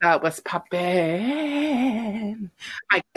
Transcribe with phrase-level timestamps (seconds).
[0.00, 0.80] That was poppin'.
[2.90, 3.02] I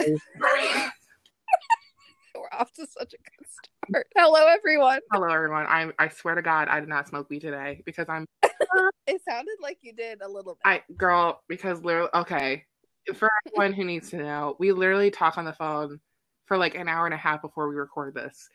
[2.34, 4.06] We're off to such a good start.
[4.16, 5.00] Hello, everyone.
[5.12, 5.66] Hello, everyone.
[5.66, 8.26] I I swear to God, I did not smoke weed today because I'm
[9.06, 10.62] It sounded like you did a little bit.
[10.64, 12.64] I girl because literally okay.
[13.14, 16.00] For everyone who needs to know, we literally talk on the phone
[16.46, 18.48] for like an hour and a half before we record this.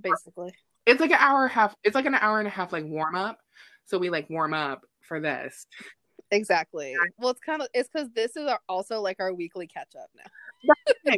[0.00, 0.52] basically.
[0.86, 1.74] It's like an hour and a half.
[1.82, 3.38] It's like an hour and a half like warm up.
[3.86, 5.66] So we like warm up for this.
[6.30, 6.94] Exactly.
[7.18, 10.10] Well, it's kind of it's because this is our, also like our weekly catch up
[10.16, 11.14] now.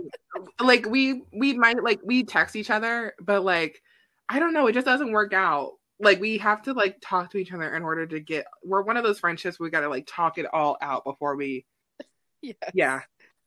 [0.60, 3.82] like we we might like we text each other, but like
[4.28, 5.72] I don't know, it just doesn't work out.
[6.00, 8.46] Like we have to like talk to each other in order to get.
[8.62, 11.64] We're one of those friendships we got to like talk it all out before we.
[12.40, 12.52] Yeah.
[12.72, 13.00] Yeah,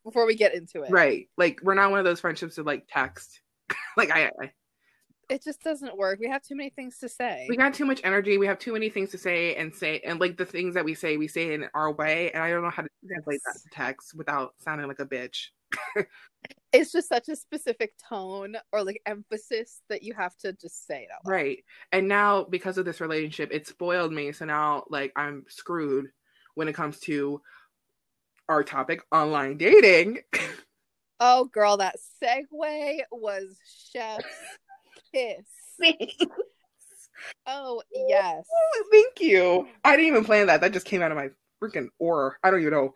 [0.04, 1.28] Before we get into it, right.
[1.36, 3.40] Like we're not one of those friendships to like text.
[3.96, 4.50] like I, I
[5.28, 6.18] It just doesn't work.
[6.20, 7.46] We have too many things to say.
[7.48, 8.38] we got too much energy.
[8.38, 10.94] We have too many things to say and say, and like the things that we
[10.94, 13.68] say, we say in our way, and I don't know how to translate that to
[13.72, 15.46] text without sounding like a bitch.
[16.72, 21.02] It's just such a specific tone or like emphasis that you have to just say
[21.02, 21.32] it out loud.
[21.32, 21.64] Right.
[21.92, 24.32] And now because of this relationship, it spoiled me.
[24.32, 26.06] So now like I'm screwed
[26.54, 27.42] when it comes to
[28.52, 30.18] our topic, online dating.
[31.18, 33.56] Oh, girl, that segue was
[33.92, 34.24] chef's
[35.12, 35.46] kiss.
[37.46, 38.44] Oh, yes.
[38.90, 39.66] Thank you.
[39.84, 40.60] I didn't even plan that.
[40.60, 41.30] That just came out of my
[41.62, 42.32] freaking aura.
[42.42, 42.94] I don't even know.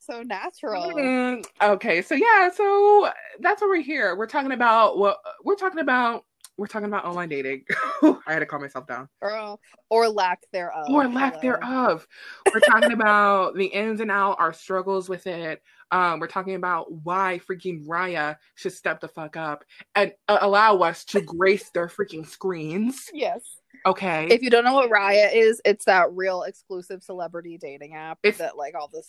[0.00, 0.92] So natural.
[0.94, 4.14] Mm, okay, so yeah, so that's what we're here.
[4.16, 6.24] We're talking about what we're talking about.
[6.58, 7.64] We're talking about online dating.
[8.02, 9.08] I had to calm myself down.
[9.22, 9.58] Or,
[9.90, 10.86] or lack thereof.
[10.90, 11.42] or lack Hello.
[11.60, 12.06] thereof.
[12.52, 15.62] We're talking about the ins and out, our struggles with it.
[15.92, 19.64] Um, we're talking about why freaking Raya should step the fuck up
[19.94, 23.08] and uh, allow us to grace their freaking screens.
[23.14, 23.40] Yes.
[23.86, 28.18] Okay, If you don't know what Raya is, it's that real exclusive celebrity dating app
[28.24, 29.06] It's- that like all this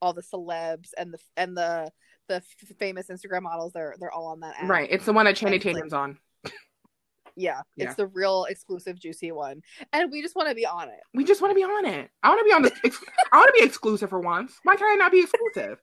[0.00, 1.90] all the celebs and the and the
[2.28, 4.68] the f- famous Instagram models they're they're all on that app.
[4.70, 4.88] right.
[4.90, 6.18] It's the one that Channing It's like- on.
[7.36, 7.86] Yeah, Yeah.
[7.86, 9.62] it's the real exclusive juicy one.
[9.92, 11.00] And we just want to be on it.
[11.12, 12.10] We just want to be on it.
[12.22, 12.72] I want to be on the.
[12.84, 14.58] Ex- I want to be exclusive for once.
[14.62, 15.78] Why can I not be exclusive?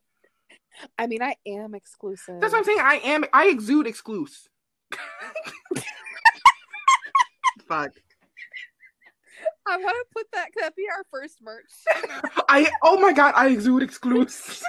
[0.98, 2.42] I mean, I am exclusive.
[2.42, 2.80] That's what I'm saying.
[2.82, 3.24] I am.
[3.32, 4.50] I exude exclusive.
[7.68, 7.92] Fuck.
[9.66, 11.72] I want to put that could that be our first merch?
[12.50, 12.70] I.
[12.82, 13.34] Oh my god.
[13.38, 14.64] I exude exclusive.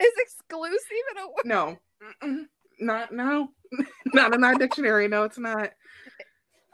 [0.00, 1.44] Is exclusive even a word?
[1.44, 1.78] No.
[2.22, 2.46] Mm-mm.
[2.80, 3.50] Not no.
[4.14, 5.08] not in our dictionary.
[5.08, 5.70] No, it's not.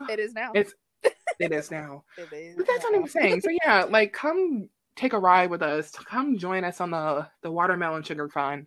[0.08, 0.52] It is now.
[0.54, 0.74] It's
[1.38, 2.04] it is now.
[2.18, 2.94] It is But that's what.
[2.94, 3.40] I'm saying.
[3.40, 5.90] So yeah, like come take a ride with us.
[5.92, 8.66] Come join us on the the watermelon sugar fun.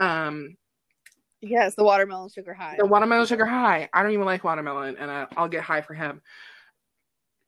[0.00, 0.56] Um,
[1.46, 2.76] Yes, the watermelon sugar high.
[2.78, 3.88] the watermelon sugar high.
[3.92, 6.22] I don't even like watermelon, and I, I'll get high for him.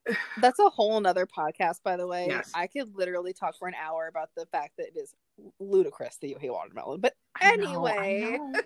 [0.40, 2.26] That's a whole nother podcast, by the way.
[2.28, 2.50] Yes.
[2.54, 5.14] I could literally talk for an hour about the fact that it is
[5.58, 7.00] ludicrous that you hate watermelon.
[7.00, 8.52] But I know, anyway, I know.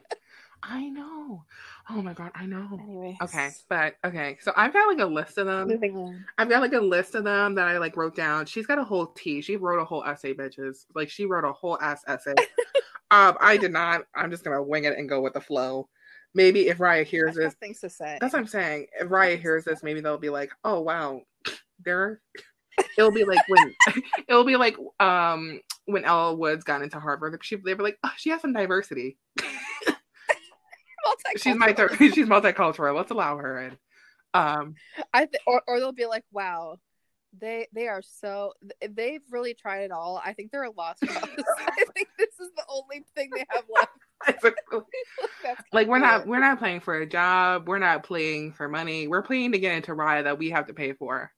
[0.63, 1.45] I know.
[1.89, 2.79] Oh my god, I know.
[2.83, 3.17] anyway.
[3.23, 4.37] Okay, but okay.
[4.41, 5.69] So I've got like a list of them.
[5.69, 6.25] moving on.
[6.39, 8.47] I've got like a list of them that I like wrote down.
[8.47, 9.41] She's got a whole T.
[9.41, 10.87] She wrote a whole essay, bitches.
[10.95, 12.35] Like she wrote a whole ass essay.
[13.11, 14.03] um, I did not.
[14.15, 15.89] I'm just gonna wing it and go with the flow.
[16.35, 18.19] Maybe if Raya hears this, things to say.
[18.21, 18.87] that's what I'm saying.
[19.01, 21.23] If Raya hears this, maybe they'll be like, "Oh wow,
[21.85, 22.21] there."
[22.97, 23.75] It'll be like when
[24.29, 27.39] it'll be like um when Elle Woods got into Harvard.
[27.43, 29.19] She they were like, "Oh, she has some diversity.
[31.37, 31.99] She's my Multicultural.
[32.15, 32.97] she's multicultural.
[32.97, 33.79] Let's allow her in."
[34.33, 34.75] Um,
[35.13, 36.79] I th- or or they'll be like, "Wow,
[37.39, 38.53] they they are so
[38.89, 40.21] they've really tried it all.
[40.25, 41.17] I think they're a lost cause.
[41.59, 43.91] I think this is the only thing they have left."
[45.73, 49.23] Like we're not we're not playing for a job we're not playing for money we're
[49.23, 51.33] playing to get into raya that we have to pay for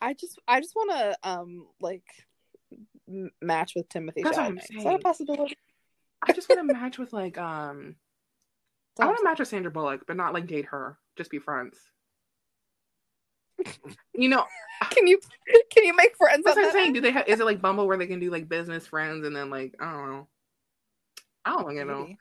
[0.00, 2.02] I just I just want to um like
[3.40, 4.76] match with Timothée That's what I'm Chalamet.
[4.78, 5.56] Is that a possibility?
[6.26, 7.96] i just want to match with like um
[9.00, 10.98] i want to match with sandra bullock but not like date her.
[11.16, 11.78] Just be friends.
[14.14, 14.44] You know
[14.90, 15.20] Can you
[15.70, 16.92] can you make friends that's what i'm saying.
[16.92, 19.34] do they have is it like bumble where they can do like business friends and
[19.34, 20.28] then like i don't know.
[21.44, 22.00] I don't you know.
[22.00, 22.18] Maybe.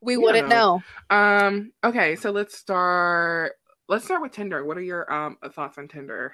[0.00, 0.82] We wouldn't know.
[1.10, 1.16] know.
[1.16, 3.52] um okay so let's start
[3.88, 4.64] let's start with tinder.
[4.64, 6.32] What are your um thoughts on tinder?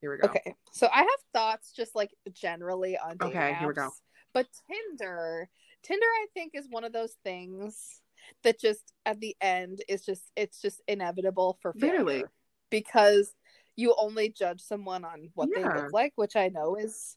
[0.00, 0.28] Here we go.
[0.28, 3.90] Okay, so I have thoughts just like generally on Okay, here we go.
[4.34, 5.48] But Tinder,
[5.82, 8.00] Tinder, I think is one of those things
[8.44, 12.30] that just at the end is just it's just inevitable for failure
[12.70, 13.34] because
[13.76, 17.16] you only judge someone on what they look like, which I know is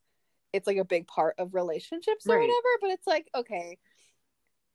[0.54, 2.42] it's like a big part of relationships or Right.
[2.42, 2.68] whatever.
[2.82, 3.78] But it's like okay,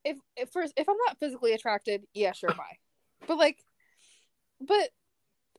[0.05, 2.77] if if first if I'm not physically attracted, yeah, sure, bye.
[3.27, 3.63] But like,
[4.61, 4.89] but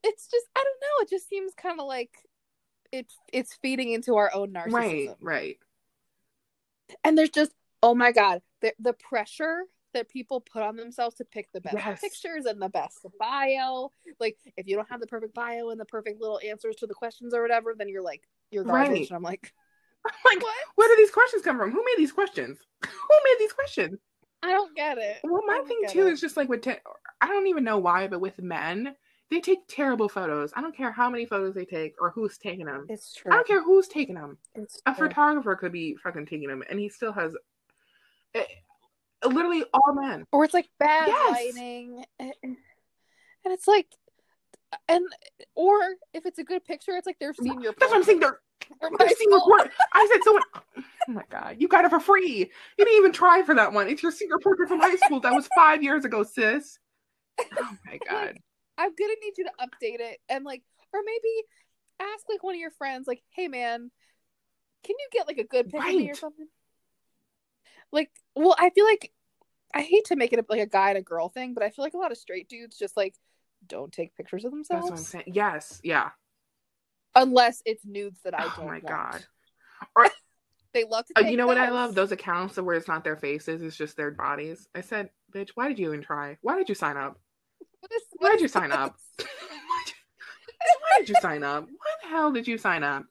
[0.03, 1.03] it's just I don't know.
[1.03, 2.11] It just seems kind of like
[2.91, 4.73] it's it's feeding into our own narcissism.
[4.73, 5.57] Right, right.
[7.03, 7.51] And there's just
[7.83, 11.75] oh my god, the the pressure that people put on themselves to pick the best
[11.75, 12.01] Yes.
[12.01, 13.91] pictures and the best bio.
[14.19, 16.93] Like if you don't have the perfect bio and the perfect little answers to the
[16.93, 18.21] questions or whatever, then you're like
[18.51, 18.89] you're garbage.
[18.91, 19.09] Right.
[19.09, 19.53] And I'm like,
[20.25, 20.55] Like, what?
[20.75, 21.71] where do these questions come from?
[21.71, 22.57] Who made these questions?
[22.83, 23.99] Who made these questions?
[24.43, 25.17] I don't get it.
[25.23, 26.13] Well, my thing too it.
[26.13, 26.79] is just like with, te-
[27.21, 28.95] I don't even know why, but with men,
[29.29, 30.51] they take terrible photos.
[30.55, 32.87] I don't care how many photos they take or who's taking them.
[32.89, 33.31] it's true.
[33.31, 34.39] I don't care who's taking them.
[34.55, 35.07] It's A true.
[35.07, 37.35] photographer could be fucking taking them, and he still has.
[38.33, 38.43] Eh,
[39.25, 40.25] literally all men.
[40.31, 41.29] or it's like bad Yes.
[41.31, 42.33] lighting and
[43.45, 43.87] it's like
[44.87, 45.05] and
[45.55, 45.79] or
[46.13, 48.19] if it's a good picture it's like their senior That's what I'm saying.
[48.19, 48.39] They're,
[48.79, 49.55] they're high senior school.
[49.93, 50.43] I said someone.
[51.09, 52.37] Oh my god, you got it for free.
[52.77, 53.87] You didn't even try for that one.
[53.89, 55.19] It's your senior portrait from high school.
[55.19, 56.77] That was five years ago, sis.
[57.39, 58.37] Oh my god.
[58.77, 60.61] i'm gonna need you to update it and like
[60.93, 63.89] or maybe ask like one of your friends like hey man
[64.83, 66.47] can you get like a good picture of me or something
[67.91, 69.11] like well i feel like
[69.73, 71.83] i hate to make it like a guy and a girl thing but i feel
[71.83, 73.15] like a lot of straight dudes just like
[73.67, 75.23] don't take pictures of That's themselves what I'm saying.
[75.35, 76.09] Yes, yeah.
[77.15, 78.59] unless it's nudes that i Oh don't.
[78.59, 78.85] Oh my want.
[78.87, 79.25] god.
[80.73, 81.93] they love to Uh, take you know what I love?
[81.95, 84.67] Those accounts where it's not their faces, it's just their bodies.
[84.73, 86.37] I said, bitch, why did you even try?
[86.41, 87.19] Why did you sign up?
[87.81, 88.95] What is- Why did you sign up?
[89.19, 91.63] Why did you sign up?
[91.65, 93.03] Why the hell did you sign up?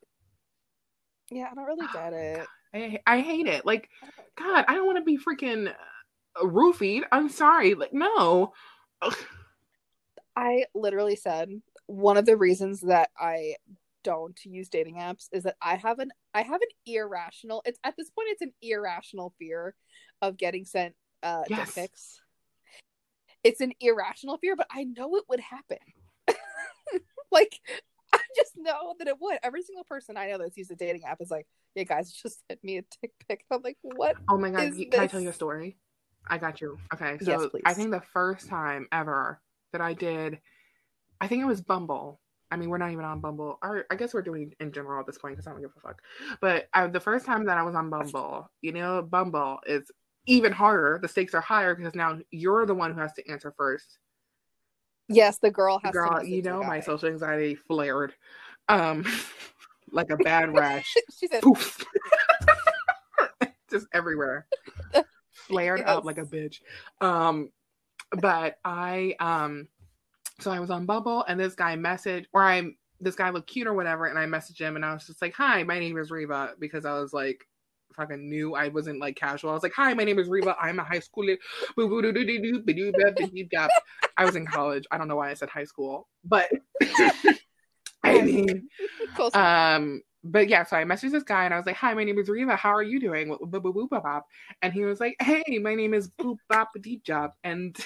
[1.30, 2.46] Yeah, I don't really get it.
[2.74, 3.66] I I hate it.
[3.66, 3.88] Like,
[4.36, 7.02] God, I don't want to be freaking uh, roofied.
[7.10, 7.74] I'm sorry.
[7.74, 8.52] Like, no.
[9.02, 9.16] Ugh.
[10.36, 11.50] I literally said
[11.86, 13.56] one of the reasons that I
[14.02, 17.96] don't use dating apps is that I have an I have an irrational it's at
[17.98, 19.74] this point it's an irrational fear
[20.22, 22.20] of getting sent uh dick pics.
[23.42, 25.78] It's an irrational fear, but I know it would happen.
[27.32, 27.60] like
[28.36, 29.38] just know that it would.
[29.42, 32.40] Every single person I know that's used a dating app is like, "Yeah, guys, just
[32.48, 34.74] send me a dick pic." I'm like, "What?" Oh my God.
[34.76, 35.76] You- Can I tell you a story?
[36.28, 36.78] I got you.
[36.94, 37.18] Okay.
[37.24, 37.62] So please.
[37.64, 39.40] I think the first time ever
[39.72, 40.40] that I did,
[41.20, 42.20] I think it was Bumble.
[42.52, 43.58] I mean, we're not even on Bumble.
[43.62, 45.80] Or I guess we're doing in general at this point because I don't give a
[45.80, 46.02] fuck.
[46.40, 49.90] But I, the first time that I was on Bumble, you know, Bumble is
[50.26, 50.98] even harder.
[51.00, 53.98] The stakes are higher because now you're the one who has to answer first.
[55.10, 58.14] Yes, the girl has Girl, you know my social anxiety flared,
[58.68, 59.04] um,
[59.92, 60.94] like a bad rash.
[61.18, 61.84] she said, Poof.
[63.70, 64.46] just everywhere
[65.32, 66.60] flared up like a bitch
[67.00, 67.48] um
[68.20, 69.68] but i um
[70.40, 72.62] so i was on Bumble and this guy messaged or i
[73.00, 75.34] this guy looked cute or whatever and i messaged him and i was just like
[75.34, 77.46] hi my name is reva because i was like
[77.94, 80.78] fucking new i wasn't like casual i was like hi my name is reva i'm
[80.78, 81.36] a high schooler
[84.16, 86.50] i was in college i don't know why i said high school but
[88.04, 88.68] i mean
[89.34, 92.18] um, but yeah, so I messaged this guy and I was like, "Hi, my name
[92.18, 92.56] is Reva.
[92.56, 93.34] How are you doing?"
[94.62, 97.76] And he was like, "Hey, my name is Boop Bop Deep Job, and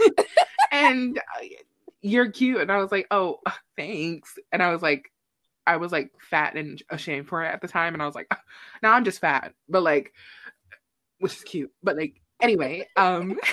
[0.72, 1.46] and uh,
[2.00, 3.40] you're cute." And I was like, "Oh,
[3.76, 5.10] thanks." And I was like,
[5.66, 8.32] I was like fat and ashamed for it at the time, and I was like,
[8.82, 10.12] "Now I'm just fat," but like,
[11.18, 11.72] which is cute.
[11.82, 13.38] But like, anyway, um,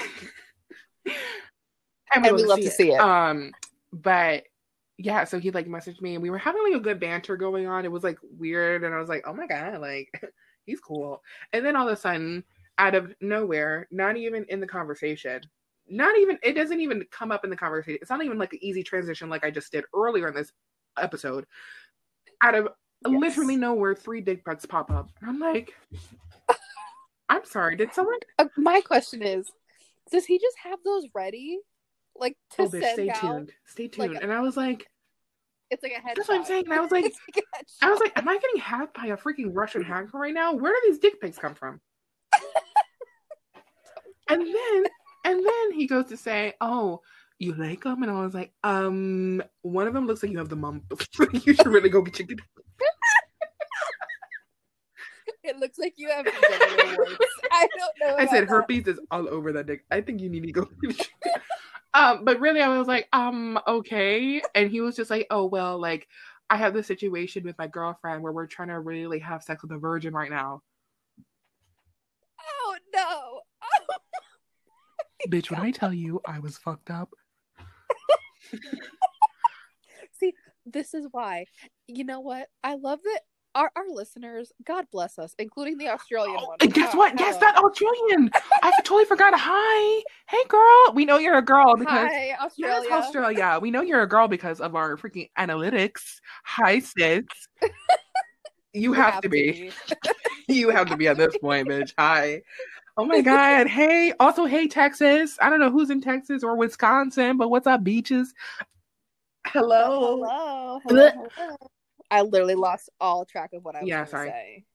[2.13, 2.99] And we love to see it.
[2.99, 3.51] Um,
[3.93, 4.43] but
[4.97, 7.67] yeah, so he like messaged me and we were having like a good banter going
[7.67, 7.85] on.
[7.85, 10.09] It was like weird, and I was like, oh my god, like
[10.65, 11.21] he's cool.
[11.53, 12.43] And then all of a sudden,
[12.77, 15.41] out of nowhere, not even in the conversation,
[15.89, 17.99] not even it doesn't even come up in the conversation.
[18.01, 20.51] It's not even like an easy transition like I just did earlier in this
[20.97, 21.45] episode.
[22.43, 22.69] Out of
[23.07, 23.19] Yes.
[23.19, 25.09] literally nowhere, three dick pics pop up.
[25.21, 25.73] And I'm like,
[27.29, 29.49] I'm sorry, did someone Uh, my question is,
[30.11, 31.59] does he just have those ready,
[32.15, 33.21] like to Oh bitch, send stay out?
[33.21, 33.51] tuned.
[33.65, 34.13] Stay tuned.
[34.13, 34.85] like- and I was like,
[35.71, 36.15] It's like a headshot.
[36.15, 36.65] That's what I'm saying.
[36.65, 37.05] And I was like,
[37.35, 37.43] like
[37.81, 40.53] I was like, am I getting hacked by a freaking Russian hacker right now?
[40.53, 41.79] Where do these dick pics come from?
[44.29, 44.83] and then,
[45.25, 47.01] and then he goes to say, "Oh,
[47.41, 50.49] you like them?" And I was like, "Um, one of them looks like you have
[50.49, 51.07] the mumps.
[51.45, 52.27] you should really go get your."
[55.43, 56.25] it looks like you have.
[56.27, 58.15] I don't know.
[58.17, 59.83] I said herpes is all over that dick.
[59.91, 60.69] I think you need to go.
[61.93, 64.41] um, but really, I was like, um, okay.
[64.55, 66.07] And he was just like, oh well, like
[66.49, 69.71] I have this situation with my girlfriend where we're trying to really have sex with
[69.71, 70.61] a virgin right now.
[72.39, 73.41] Oh no!
[73.63, 73.95] Oh,
[75.29, 77.13] Bitch, when I tell you I was fucked up,
[80.19, 80.33] See,
[80.65, 81.45] this is why.
[81.87, 82.47] You know what?
[82.63, 83.21] I love that.
[83.55, 86.57] our, our listeners, God bless us, including the Australian Oh, one.
[86.61, 87.17] and guess Uh, what?
[87.17, 87.39] Guess hello.
[87.39, 88.29] that Australian.
[88.63, 89.33] I totally forgot.
[89.35, 90.93] Hi, hey girl.
[90.95, 92.91] We know you're a girl because Hi, yes, Australia.
[92.91, 93.59] Australia.
[93.61, 96.19] We know you're a girl because of our freaking analytics.
[96.45, 97.23] Hi, sis.
[98.73, 99.69] You have, to be.
[100.47, 101.93] You have to be at this point, bitch.
[101.99, 102.41] Hi.
[102.97, 103.67] Oh my god.
[103.67, 104.13] Hey.
[104.19, 105.37] Also, hey Texas.
[105.41, 108.33] I don't know who's in Texas or Wisconsin, but what's up, beaches?
[109.47, 110.17] Hello.
[110.17, 110.79] Hello.
[110.85, 111.09] Hello.
[111.35, 111.55] hello.
[112.09, 114.65] I literally lost all track of what I was Yeah, going to say.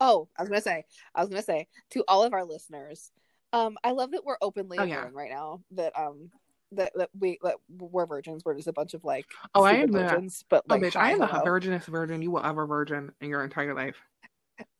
[0.00, 2.44] Oh, I was going to say, I was going to say to all of our
[2.44, 3.10] listeners,
[3.52, 4.96] um, I love that we're openly Oh, yeah.
[4.96, 6.30] admitting right now that um
[6.72, 8.44] that, that we that we're virgins.
[8.44, 10.82] We're just a bunch of like Oh, I stupid am the- virgins, but Oh, like
[10.82, 13.96] bitch, hi, I am the virginest virgin you will ever virgin in your entire life.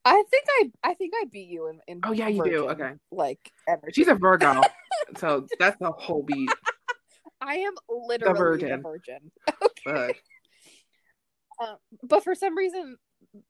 [0.05, 2.69] I think I I think I beat you in, in Oh, yeah, you do.
[2.71, 2.93] Okay.
[3.11, 3.93] like energy.
[3.93, 4.61] She's a Virgo,
[5.17, 6.51] so that's the whole beat.
[7.41, 8.83] I am literally the virgin.
[8.83, 9.31] virgin.
[9.63, 10.15] Okay.
[11.61, 12.97] But Um, but for some reason,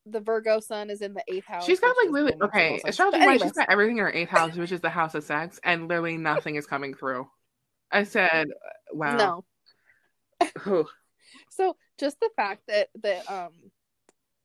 [0.06, 1.64] the Virgo sun is in the eighth house.
[1.66, 2.80] she's got like literally okay.
[2.84, 5.60] Astrology wise, she's got everything in her eighth house, which is the house of sex,
[5.64, 7.28] and literally nothing is coming through.
[7.90, 8.48] I said,
[8.92, 9.44] "Wow."
[10.60, 10.84] no.
[11.50, 13.52] So just the fact that that um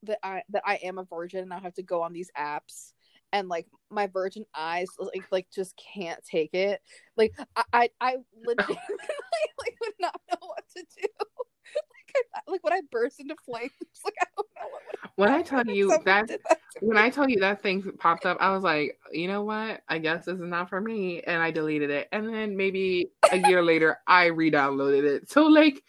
[0.04, 2.94] that I that I am a virgin and I have to go on these apps
[3.34, 6.82] and like my virgin eyes like like just can't take it.
[7.16, 8.78] Like I I, I legitimately
[9.60, 11.08] like would not know what to do.
[11.20, 13.72] Like I, like when I burst into flames,
[14.06, 15.12] like I don't know what.
[15.16, 16.40] When I tell you that that
[16.80, 16.98] when.
[16.98, 19.82] I tell you that thing popped up, I was like, you know what?
[19.90, 22.08] I guess this is not for me, and I deleted it.
[22.12, 25.30] And then maybe a year later, I re-downloaded it.
[25.30, 25.84] So like,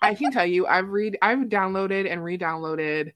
[0.00, 3.12] I can tell you, I've read, I've downloaded and re-downloaded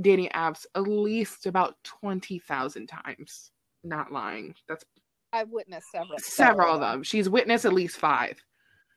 [0.00, 3.50] dating apps at least about twenty thousand times.
[3.84, 4.54] Not lying.
[4.68, 4.84] That's
[5.32, 7.02] I've witnessed several several of them.
[7.02, 8.42] She's witnessed at least five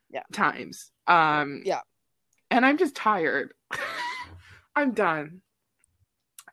[0.09, 0.23] Yeah.
[0.31, 0.91] times.
[1.07, 1.81] Um, Yeah.
[2.49, 3.53] and I'm just tired.
[4.75, 5.41] I'm done.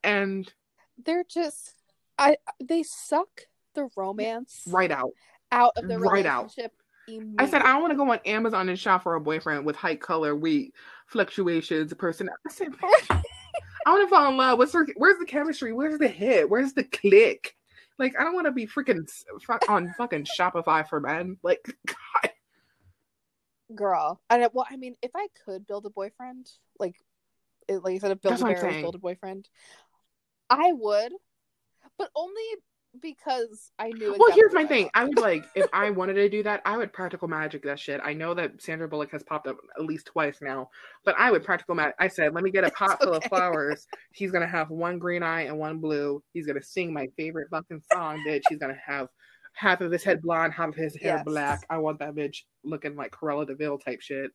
[0.04, 0.52] And
[1.02, 1.74] They're just
[2.18, 5.12] I they suck the romance right out.
[5.52, 6.42] out of the right out.
[6.56, 6.72] relationship.
[7.38, 7.66] I said mm-hmm.
[7.66, 7.80] I immediately.
[7.80, 10.74] want to go on Amazon and shop for a boyfriend with height, color, weight,
[11.06, 12.28] fluctuations, person.
[12.46, 12.68] I said
[13.86, 14.58] I want to fall in love.
[14.58, 15.72] What's the, where's the chemistry?
[15.72, 16.48] Where's the hit?
[16.48, 17.56] Where's the click?
[17.98, 19.08] Like I don't want to be freaking
[19.68, 21.36] on fucking Shopify for men.
[21.42, 22.30] Like God,
[23.74, 24.20] girl.
[24.30, 26.96] And it, well, I mean, if I could build a boyfriend, like,
[27.68, 29.48] it, like instead of build That's a bear, build a boyfriend,
[30.48, 31.12] I would,
[31.98, 32.42] but only
[33.00, 34.16] because I knew.
[34.18, 34.90] Well, here's my thing.
[34.94, 38.00] I would like if I wanted to do that, I would practical magic that shit.
[38.02, 40.70] I know that Sandra Bullock has popped up at least twice now,
[41.04, 41.94] but I would practical magic.
[41.98, 43.86] I said, let me get a pot full of flowers.
[44.12, 46.22] He's gonna have one green eye and one blue.
[46.32, 48.42] He's gonna sing my favorite fucking song, bitch.
[48.48, 49.08] He's gonna have
[49.54, 51.24] half of his head blonde, half of his hair Yes.
[51.24, 51.66] black.
[51.70, 54.30] I want that bitch looking like Cruella de Vil type shit.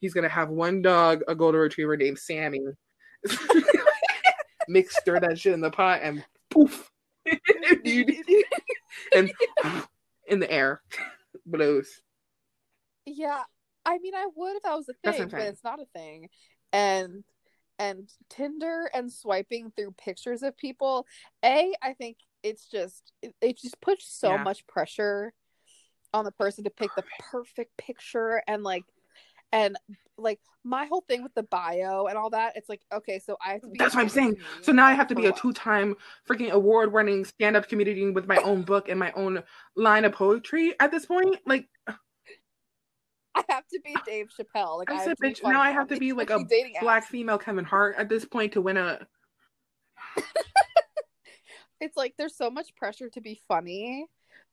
[0.00, 2.60] He's gonna have one dog, a golden retriever named Sammy.
[4.68, 6.90] Mix stir that shit in the pot and poof.
[9.14, 9.32] and
[10.28, 10.82] in the air
[11.46, 12.00] blows.
[13.06, 13.42] yeah,
[13.84, 16.28] I mean, I would if that was a thing, but it's not a thing.
[16.72, 17.24] And
[17.78, 21.06] and Tinder and swiping through pictures of people,
[21.44, 24.44] a I think it's just it, it just puts so Yeah.
[24.44, 25.32] much pressure
[26.12, 28.84] on the person to pick the perfect picture and like
[29.54, 29.76] and
[30.18, 33.52] like my whole thing with the bio and all that it's like okay so i
[33.52, 34.36] have to be That's what I'm saying.
[34.62, 35.96] So now I have to be a two-time
[36.28, 39.42] freaking award-winning stand-up comedian with my own book and my own
[39.76, 41.36] line of poetry at this point.
[41.46, 41.66] Like
[43.36, 46.12] i have to be dave chappelle like I said, bitch, now I have to be
[46.12, 46.44] like a
[46.80, 47.08] black apps.
[47.08, 49.06] female Kevin Hart at this point to win a.
[51.80, 54.06] it's like there's so much pressure to be funny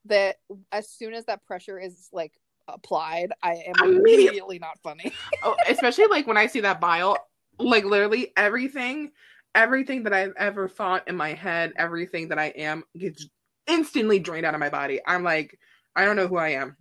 [0.05, 0.38] that
[0.72, 2.34] as soon as that pressure is like
[2.68, 5.12] applied i am Immediate- immediately not funny
[5.44, 7.18] Oh, especially like when I see that bio,
[7.58, 9.12] like literally everything,
[9.56, 13.27] everything that I've ever thought in my head, everything that I am gets
[13.65, 15.00] instantly drained out of my body.
[15.08, 15.58] I'm like,
[15.96, 16.77] I don't know who I am.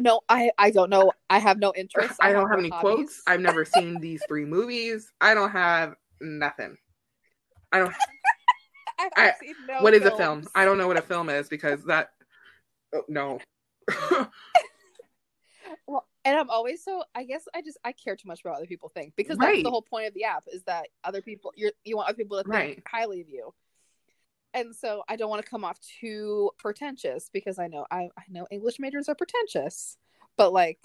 [0.00, 2.80] no i i don't know i have no interest I don't have any hobbies.
[2.96, 3.22] quotes.
[3.26, 5.12] I've never seen these three movies.
[5.20, 6.76] I don't have nothing.
[7.72, 7.94] I don't.
[8.98, 9.32] I, I-
[9.68, 10.42] no what is a film?
[10.54, 12.10] I don't know what a film is because that.
[12.94, 13.38] Oh, no.
[15.86, 17.02] Well, and I'm always so.
[17.14, 19.62] I guess I just I care too much about what other people think because that's
[19.62, 22.36] the whole point of the app is that other people you you want other people
[22.38, 22.82] to think Right.
[22.86, 23.52] highly of you,
[24.54, 28.22] and so I don't want to come off too pretentious because I know I I
[28.28, 29.96] know English majors are pretentious,
[30.36, 30.78] but like.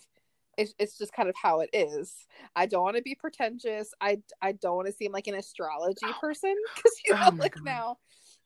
[0.56, 2.28] It's, it's just kind of how it is.
[2.56, 3.92] I don't want to be pretentious.
[4.00, 7.36] I, I don't want to seem like an astrology oh person because you know, Oh
[7.40, 7.64] like God.
[7.64, 7.98] now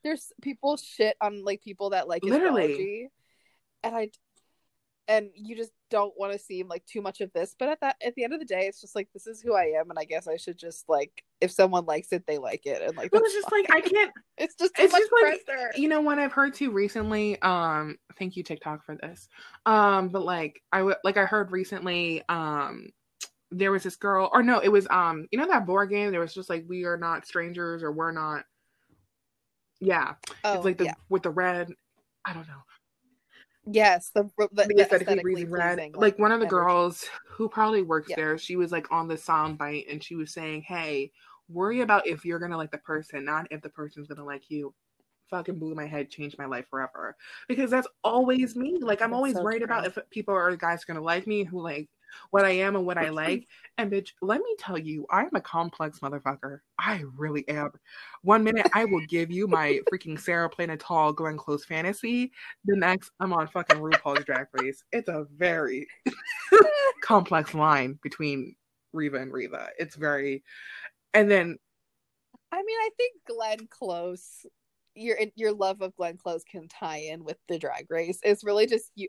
[0.02, 2.62] there's people shit on like people that like Literally.
[2.62, 3.08] astrology,
[3.82, 4.10] and I
[5.06, 7.96] and you just don't want to seem like too much of this but at that
[8.04, 9.98] at the end of the day it's just like this is who i am and
[9.98, 13.10] i guess i should just like if someone likes it they like it and like
[13.10, 14.12] But it's just like I can't.
[14.38, 15.70] it's just it's much just like pressure.
[15.76, 17.40] you know what I've heard too recently.
[17.42, 19.28] Um, thank you TikTok for this.
[19.66, 22.22] Um, but like I w- like I heard recently.
[22.28, 22.88] Um,
[23.50, 26.10] there was this girl, or no, it was um, you know that board game.
[26.10, 28.44] There was just like we are not strangers, or we're not.
[29.80, 31.70] Yeah, oh it's like the yeah with the red.
[32.24, 32.62] I don't know.
[33.72, 35.76] Yes the, the, the, the aesthetically aesthetically pleasing red.
[35.76, 36.50] pleasing, Like one of the energy.
[36.50, 38.16] girls who probably works Yeah.
[38.16, 41.12] there, she was like on the soundbite and she was saying, Hey,
[41.48, 44.74] worry about if you're gonna like the person, not if the person's gonna like you.
[45.30, 47.14] Fucking blew my head, changed my life forever.
[47.48, 48.78] Because that's always me.
[48.80, 51.44] Like I'm That's always so worried about if people or guys are gonna like me
[51.44, 51.88] who like
[52.30, 53.46] what I am and what I like.
[53.76, 56.60] And bitch, let me tell you, I'm a complex motherfucker.
[56.78, 57.70] I really am.
[58.22, 62.32] One minute I will give you my freaking Sarah Plain and Tall Glenn Close fantasy.
[62.64, 64.82] The next I'm on fucking RuPaul's Drag Race.
[64.92, 65.86] It's a very
[67.02, 68.56] complex line between
[68.92, 69.68] Reva and Reva.
[69.78, 70.42] It's very
[71.14, 71.58] and then
[72.50, 74.46] I mean, I think Glenn Close,
[74.94, 78.18] your your love of Glenn Close can tie in with the drag race.
[78.22, 79.08] It's really just you,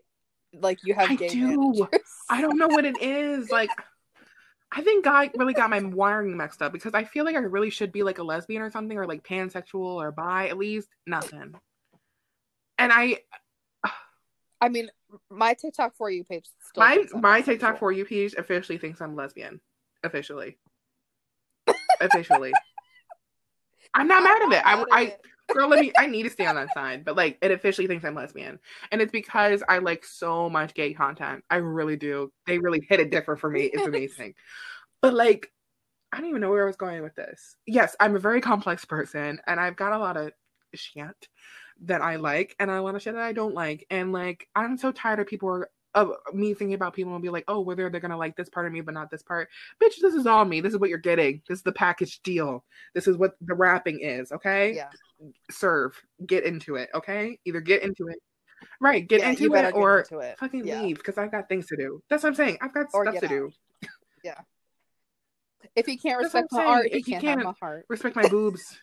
[0.52, 1.46] like you have I gay do.
[1.46, 2.00] managers.
[2.28, 3.50] I don't know what it is.
[3.50, 3.70] Like
[4.72, 7.70] I think God really got my wiring mixed up because I feel like I really
[7.70, 10.88] should be like a lesbian or something or like pansexual or bi at least.
[11.06, 11.54] Nothing.
[12.78, 13.18] And I
[14.60, 14.90] I mean,
[15.30, 17.40] my TikTok for you page still my I'm my.
[17.40, 19.60] TikTok for you page officially thinks I'm lesbian.
[20.04, 20.58] Officially.
[22.00, 22.52] officially.
[23.94, 24.62] I'm not mad at it.
[24.64, 25.16] I, I.
[25.54, 25.92] girl, let me.
[25.98, 28.58] I need to stay on that side, but like, it officially thinks I'm lesbian,
[28.90, 31.44] and it's because I like so much gay content.
[31.50, 32.32] I really do.
[32.46, 33.64] They really hit it different for me.
[33.64, 34.34] It's amazing,
[35.00, 35.50] but like,
[36.12, 37.56] I don't even know where I was going with this.
[37.66, 40.32] Yes, I'm a very complex person, and I've got a lot of
[40.74, 41.28] shit
[41.82, 44.76] that I like, and I want to shit that I don't like, and like, I'm
[44.76, 47.88] so tired of people are, of me thinking about people and be like, oh, whether
[47.90, 49.48] they're gonna like this part of me but not this part.
[49.82, 50.60] Bitch, this is all me.
[50.60, 51.42] This is what you're getting.
[51.48, 52.64] This is the package deal.
[52.94, 54.30] This is what the wrapping is.
[54.32, 54.90] Okay Yeah,
[55.50, 56.00] serve.
[56.26, 57.38] Get into it, okay?
[57.44, 58.18] Either get into it,
[58.80, 59.06] right?
[59.06, 60.38] Get Yeah, into it, or into it.
[60.38, 60.82] fucking Yeah.
[60.82, 62.02] leave because I've got things to do.
[62.08, 62.58] That's what I'm saying.
[62.60, 63.28] I've got Or stuff to out.
[63.30, 63.50] do.
[64.22, 64.38] Yeah.
[65.76, 67.86] If he can't That's respect my art, If you can't can't- my heart.
[67.88, 68.80] Respect my boobs,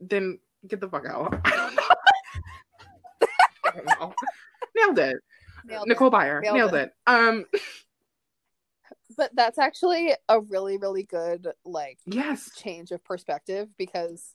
[0.00, 1.38] then get the fuck out.
[1.44, 1.82] I don't know.
[3.66, 4.14] I don't know.
[4.76, 5.16] Nailed it.
[5.66, 5.88] Nailed it.
[5.88, 6.40] Nicole Byer.
[6.42, 6.88] Nailed Nailed, it.
[6.88, 6.92] it.
[7.06, 7.44] Um.
[9.16, 12.48] But that's actually a really, really good like Yes.
[12.56, 14.34] change of perspective because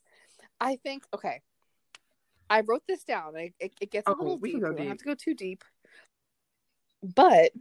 [0.60, 1.42] I think okay,
[2.50, 3.36] I wrote this down.
[3.36, 4.64] It, it, it gets a Oh, little we deep.
[4.70, 5.64] We don't have to go too deep.
[7.16, 7.52] But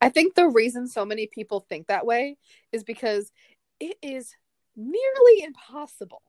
[0.00, 2.36] I think the reason so many people think that way
[2.72, 3.30] is because
[3.80, 4.32] it is
[4.76, 6.22] nearly impossible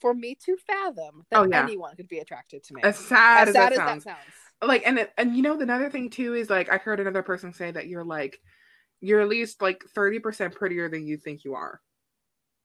[0.00, 1.64] for me to fathom that Oh, yeah.
[1.64, 2.82] anyone could be attracted to me.
[2.82, 4.04] As sad as as, sad that as sounds.
[4.04, 4.32] that sounds.
[4.62, 7.22] like and it- and you know the another thing too is like I heard another
[7.22, 8.40] person say that you're like
[9.00, 11.80] you're at least like 30% prettier than you think you are.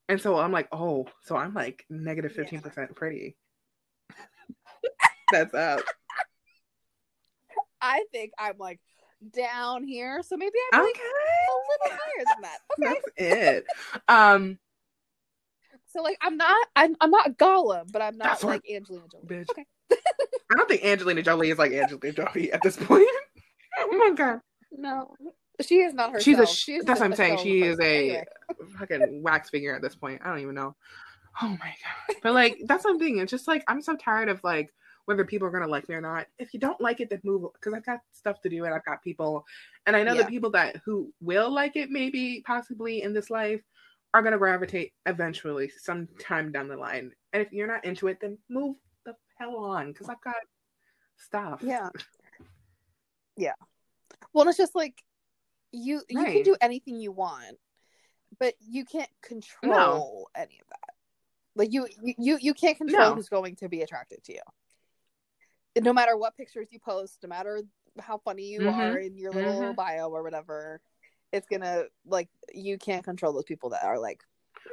[0.10, 3.36] And so I'm like, "Oh, so I'm like negative 15% pretty."
[5.32, 5.80] That's up.
[7.82, 8.80] I think I'm like
[9.32, 12.60] down here, so maybe I'm like a little higher than that.
[12.80, 13.02] Okay.
[13.18, 13.66] That's it.
[14.08, 14.60] Um
[15.88, 19.06] So like I'm not I'm, I'm not Gollum, but I'm not That's what- like Angelina
[19.12, 19.26] Jolie.
[19.26, 19.50] bitch.
[19.52, 19.66] Okay.
[19.92, 23.08] I don't think Angelina Jolie is like Angelina Jolie at this point.
[23.80, 24.40] oh my god.
[24.72, 25.16] No.
[25.68, 26.24] She is not herself.
[26.24, 27.40] She's a sh- She's that's what I'm saying.
[27.40, 28.26] She is a Anyway.
[28.80, 30.22] fucking wax figure at this point.
[30.24, 30.76] I don't even know.
[31.42, 31.58] Oh my
[32.08, 32.16] god.
[32.22, 33.20] But like that's I'm.
[33.20, 34.74] It's just like I'm so tired of like
[35.06, 36.28] whether people are gonna like me or not.
[36.40, 38.86] If you don't like it, then move because I've got stuff to do and I've
[38.86, 39.46] got people
[39.86, 40.24] and I know Yeah.
[40.24, 43.62] the people that who will like it maybe possibly in this life
[44.14, 47.12] are gonna gravitate eventually sometime down the line.
[47.34, 50.36] And if you're not into it, then move the hell on because I've got
[51.18, 51.62] stuff.
[51.64, 51.90] Yeah.
[53.36, 53.54] Yeah.
[54.32, 54.94] Well, it's just like
[55.74, 57.58] you you can do anything you want,
[58.40, 60.94] but you can't control any of that.
[61.56, 63.16] Like you you you, can't control No.
[63.16, 65.82] who's going to be attracted to you.
[65.82, 67.62] No matter what pictures you post, no matter
[68.00, 68.74] how funny you Mhm.
[68.74, 69.76] are in your little Mhm.
[69.76, 70.82] bio or whatever,
[71.32, 74.24] it's gonna like you can't control those people that are like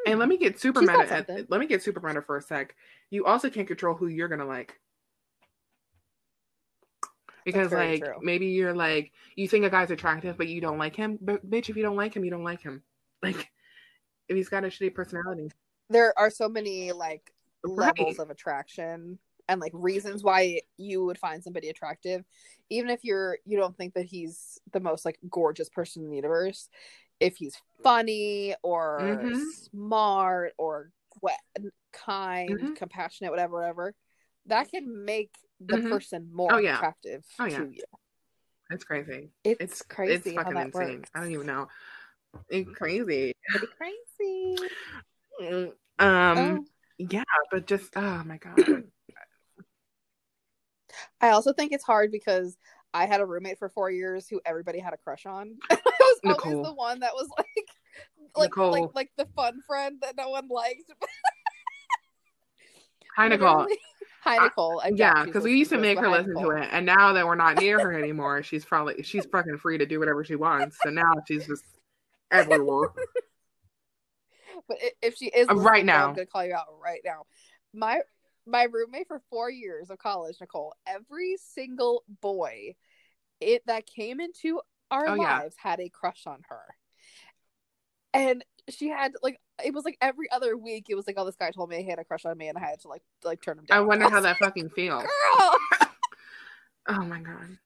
[0.07, 1.07] And let me get super meta.
[1.09, 1.47] something.
[1.49, 2.77] Let me get super meta for a sec.
[3.11, 4.79] You also can't control who you're gonna like.
[7.45, 8.15] Because like true.
[8.23, 11.19] maybe you're like you think a guy's attractive but you don't like him.
[11.21, 12.83] But bitch, if you don't like him, you don't like him.
[13.23, 13.51] Like
[14.29, 15.51] if he's got a shitty personality.
[15.91, 17.93] there are so many like Right.
[17.99, 22.25] levels of attraction and like reasons why you would find somebody attractive
[22.71, 26.17] even if you're you don't think that he's the most like gorgeous person in the
[26.17, 26.71] universe
[27.19, 29.43] if he's funny or Mhm.
[29.71, 31.37] smart or what
[31.93, 32.77] kind Mhm.
[32.77, 33.95] compassionate whatever whatever
[34.47, 35.91] that can make the Mhm.
[35.91, 36.77] person more Oh, yeah.
[36.77, 37.65] attractive Oh, yeah.
[37.65, 37.83] to you
[38.71, 39.31] It's crazy.
[39.45, 40.97] It's, It's crazy It's fucking insane.
[40.99, 41.11] works.
[41.15, 41.69] I don't even know.
[42.49, 43.35] It's crazy.
[43.49, 44.57] Pretty crazy.
[45.99, 45.99] Um.
[45.99, 46.65] Oh.
[46.99, 48.85] Yeah, but just oh my god.
[51.21, 52.59] I also think it's hard because
[52.93, 55.57] I had a roommate for four years who everybody had a crush on.
[55.71, 56.53] I was Nicole.
[56.53, 57.47] always the one that was like,
[58.37, 58.71] like, Nicole.
[58.71, 60.93] like, like the fun friend that no one liked.
[63.17, 63.67] Hi, Nicole.
[64.23, 64.81] Hi, Nicole.
[64.85, 66.51] I Yeah, because we used to make her listen Nicole.
[66.51, 69.79] to it, and now that we're not near her anymore, she's probably she's fucking free
[69.79, 70.79] to do whatever she wants.
[70.83, 71.65] So now she's just
[72.31, 72.89] everywhere.
[74.69, 76.09] But if she is Uh, right now.
[76.09, 77.25] I'm gonna call you out right now.
[77.73, 78.01] My
[78.47, 80.75] my roommate for four years of college, Nicole.
[80.87, 82.75] Every single boy
[83.41, 85.39] it that came into our Oh, yeah.
[85.39, 86.63] lives had a crush on her,
[88.13, 90.87] and she had like it was like every other week.
[90.89, 92.59] It was like, oh, this guy told me he had a crush on me, and
[92.59, 93.79] I had to like like turn him down.
[93.79, 95.03] I wonder how was that fucking feels.
[95.03, 95.57] Girl!
[96.89, 97.59] Oh my god.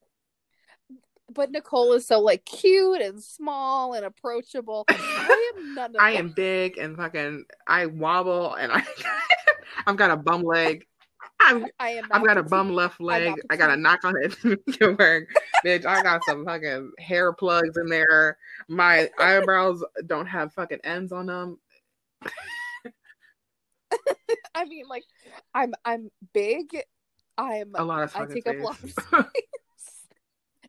[1.32, 4.84] But Nicole is so like cute and small and approachable.
[4.88, 8.84] I am none of I am big and fucking I wobble and I
[9.86, 10.86] I've got a bum leg.
[11.44, 12.04] I'm I am.
[12.10, 13.34] I've got a bum left leg.
[13.50, 14.36] I got a knock on it.
[14.98, 15.28] Work,
[15.64, 15.84] bitch.
[15.86, 18.38] I got some fucking hair plugs in there.
[18.68, 21.58] My eyebrows don't have fucking ends on them.
[24.54, 25.04] I mean, like,
[25.54, 26.76] I'm I'm big.
[27.36, 30.06] I'm A lot of I take up a lot of space.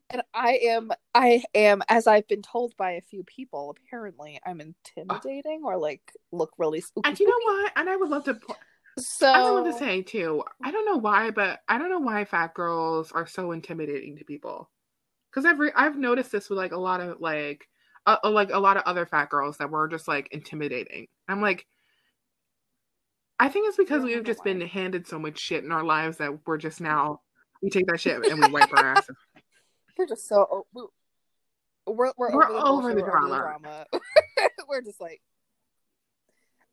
[0.10, 3.76] and I am I am as I've been told by a few people.
[3.78, 7.08] Apparently, I'm intimidating or like look really spooky.
[7.08, 7.72] and you know what?
[7.76, 8.34] And I would love to.
[8.36, 8.56] po-
[8.98, 10.44] So I love to say too.
[10.64, 14.24] I don't know why, but I don't know why fat girls are so intimidating to
[14.24, 14.70] people.
[15.30, 17.68] Because I've re- I've noticed this with like a lot of like
[18.06, 21.08] uh, uh, like a lot of other fat girls that were just like intimidating.
[21.28, 21.66] I'm like,
[23.38, 26.48] I think it's because we've just been handed so much shit in our lives that
[26.48, 27.22] we're just now
[27.62, 29.08] we take that shit and we wipe our ass.
[29.98, 30.84] we're just so we-
[31.88, 33.38] we're we're, We're over the, over the drama.
[33.62, 33.86] drama.
[34.70, 35.22] we're just like.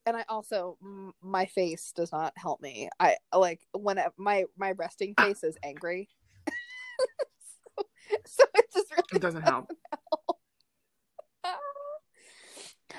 [0.04, 2.88] And I also m- my face does not help me.
[2.98, 6.08] I like when I- my my resting face is angry.
[6.48, 7.84] so,
[8.26, 9.70] so it just really It doesn't help.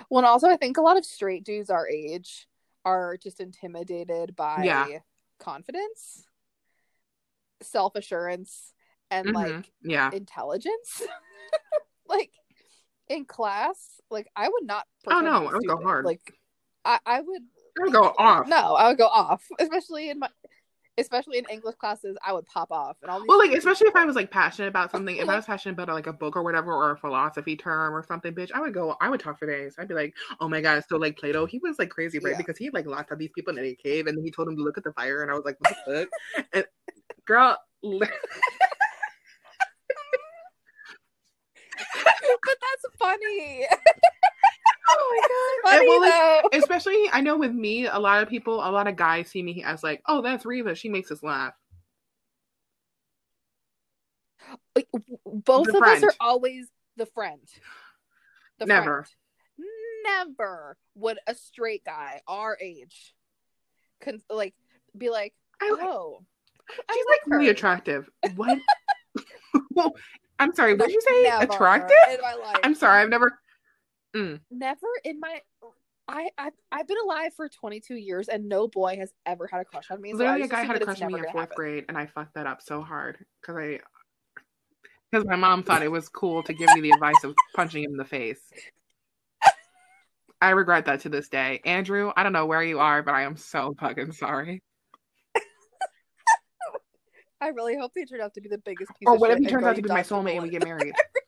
[0.09, 2.47] Well, and also I think a lot of straight dudes our age
[2.85, 4.99] are just intimidated by Yeah.
[5.39, 6.25] confidence,
[7.61, 8.73] self assurance,
[9.11, 9.33] and Mhm.
[9.33, 10.09] like Yeah.
[10.13, 11.01] intelligence.
[12.07, 12.31] like
[13.09, 14.85] in class, like I would not.
[15.07, 16.05] Oh, no, I would go hard.
[16.05, 16.21] Like
[16.85, 17.41] I, I would
[17.79, 18.47] I would go off.
[18.47, 20.29] No, I would go off, especially in my.
[20.95, 23.95] Especially in English classes, I would pop off, and all these Well, like especially if
[23.95, 26.43] I was like passionate about something, if I was passionate about like a book or
[26.43, 28.95] whatever, or a philosophy term or something, bitch, I would go.
[29.01, 29.73] I would talk for days.
[29.79, 32.33] I'd be like, "Oh my god!" So like Plato, he was like crazy, right?
[32.33, 32.37] Yeah.
[32.37, 34.55] Because he like locked up these people in a cave, and then he told them
[34.55, 36.65] to look at the fire, and I was like, "What the fuck?" And
[37.25, 38.09] girl, but
[41.79, 43.65] that's funny.
[45.15, 48.87] Oh funny well, like, especially I know with me, a lot of people, a lot
[48.87, 50.75] of guys see me as like, "Oh, that's Reva.
[50.75, 51.53] She makes us laugh."
[54.75, 54.81] Uh,
[55.25, 57.41] both The of us are always the friend.
[58.59, 59.03] The Never.
[59.03, 59.67] friend.
[60.05, 63.13] Never would a straight guy our age,
[64.01, 64.53] con- like,
[64.97, 65.75] be like, I.
[65.79, 66.23] "Oh,
[66.89, 68.09] I She's like really her." attractive.
[68.35, 69.93] What?
[70.39, 70.73] I'm sorry.
[70.73, 71.23] What did you say?
[71.23, 71.95] never Attractive?
[72.21, 72.55] my.
[72.63, 73.01] I'm sorry.
[73.01, 73.39] I've never.
[74.15, 74.39] Mm.
[74.51, 75.41] Never in my.
[76.07, 79.65] I I've, I've been alive for 22 years and no boy has ever had a
[79.65, 80.11] crush on me.
[80.11, 81.55] so I Literally, a guy had a crush on me in fourth happen.
[81.55, 83.79] grade, and I fucked that up so hard because I
[85.11, 87.91] because my mom thought it was cool to give me the advice of punching him
[87.91, 88.41] in the face.
[90.41, 92.11] I regret that to this day, Andrew.
[92.17, 94.61] I don't know where you are, but I am so fucking sorry.
[97.39, 99.39] I really hope they turn out to be the biggest piece Or of what if
[99.39, 100.93] he turns out to be my soulmate and we get married?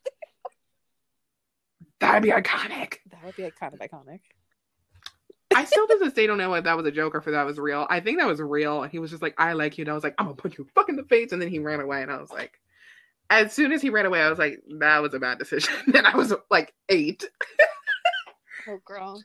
[1.99, 2.95] That'd be iconic.
[3.11, 4.19] That would be kind of iconic.
[5.55, 7.45] I still to this day don't know if that was a joke or if that
[7.45, 7.87] was real.
[7.89, 8.83] I think that was real.
[8.83, 9.83] And he was just like, I like you.
[9.83, 11.31] And I was like, I'm gonna punch you fuck in the face.
[11.31, 12.01] And then he ran away.
[12.01, 12.59] And I was like,
[13.29, 15.73] as soon as he ran away, I was like, that was a bad decision.
[15.93, 17.25] and I was like eight.
[18.67, 19.21] Oh, girl.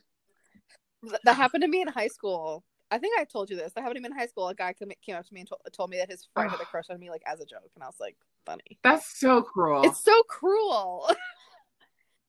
[1.23, 2.63] That happened to me in high school.
[2.91, 3.73] I think I told you this.
[3.73, 4.49] That happened to me in high school.
[4.49, 6.65] A guy came up to me and to- told me that his friend had a
[6.71, 9.81] crush on me, like as a joke, and I was like, "Funny." That's so cruel.
[9.83, 11.09] It's so cruel.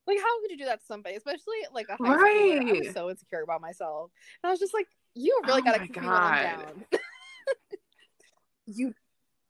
[0.06, 2.68] like, how could you do that to somebody, especially like a high schooler?
[2.68, 4.10] I was so insecure about myself,
[4.42, 6.40] and I was just like, "You really Oh gotta my kick me when God.
[6.40, 6.84] down."
[8.66, 8.94] you,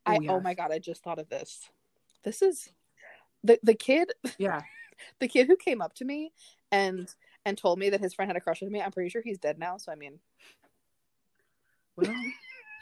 [0.07, 0.17] Oh, I.
[0.29, 0.43] Oh yes.
[0.43, 0.73] my god!
[0.73, 1.71] I just thought of this.
[2.25, 2.69] This is
[3.45, 4.61] the the kid yeah.
[5.21, 6.33] the kid who came up to me
[6.71, 7.09] and
[7.45, 8.81] and told me that his friend had a crush on me.
[8.81, 9.77] I'm pretty sure he's dead now.
[9.77, 10.19] So I mean,
[11.97, 12.15] Well,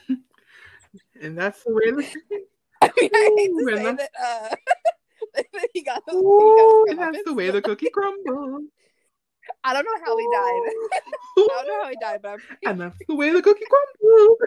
[1.23, 2.07] and that's the way.
[2.83, 4.55] I mean, I hate Ooh, to say that uh,
[5.75, 8.65] he got, he Ooh, got that's the way the cookie crumbles.
[9.65, 10.73] I don't know how he died.
[11.39, 13.65] I don't know how he died, but I'm pretty and that's the way the cookie
[13.69, 14.39] crumbles.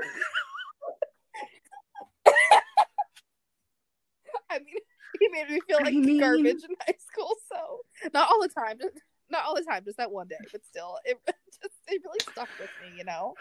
[4.49, 4.75] I mean,
[5.19, 7.35] he made me feel I like mean- garbage in high school.
[7.51, 7.79] So
[8.13, 8.97] not all the time, just
[9.29, 10.37] not all the time, just that one day.
[10.51, 11.17] But still, it
[11.61, 13.33] just it really stuck with me, you know.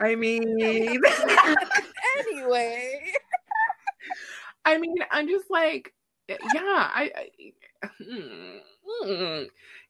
[0.00, 0.58] I mean,
[2.20, 3.12] Anyway,
[4.64, 5.94] I mean, I'm just like,
[6.28, 8.58] yeah, I, I mm,
[9.06, 9.46] mm.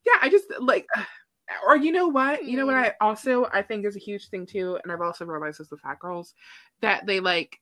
[0.07, 0.87] yeah, I just like,
[1.67, 4.47] or you know what, you know what, I also I think is a huge thing
[4.47, 6.35] too, and I've also realized this with fat girls
[6.81, 7.59] that they like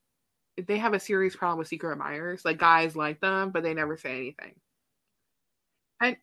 [0.67, 2.45] they have a serious problem with secret admirers.
[2.45, 4.55] Like guys like them, but they never say anything.
[6.01, 6.17] I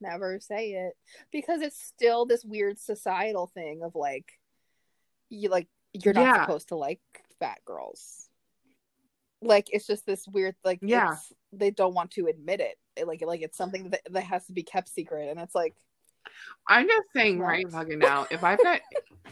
[0.00, 0.94] never say it
[1.30, 4.26] because it's still this weird societal thing of like,
[5.30, 6.44] you like you're not Yeah.
[6.44, 7.00] supposed to like
[7.38, 8.28] fat girls.
[9.42, 11.16] Like it's just this weird like Yeah.
[11.52, 13.06] they don't want to admit it.
[13.06, 15.74] Like like it's something that, that has to be kept secret and it's like
[16.68, 18.80] I'm just saying right fucking now, if I've got,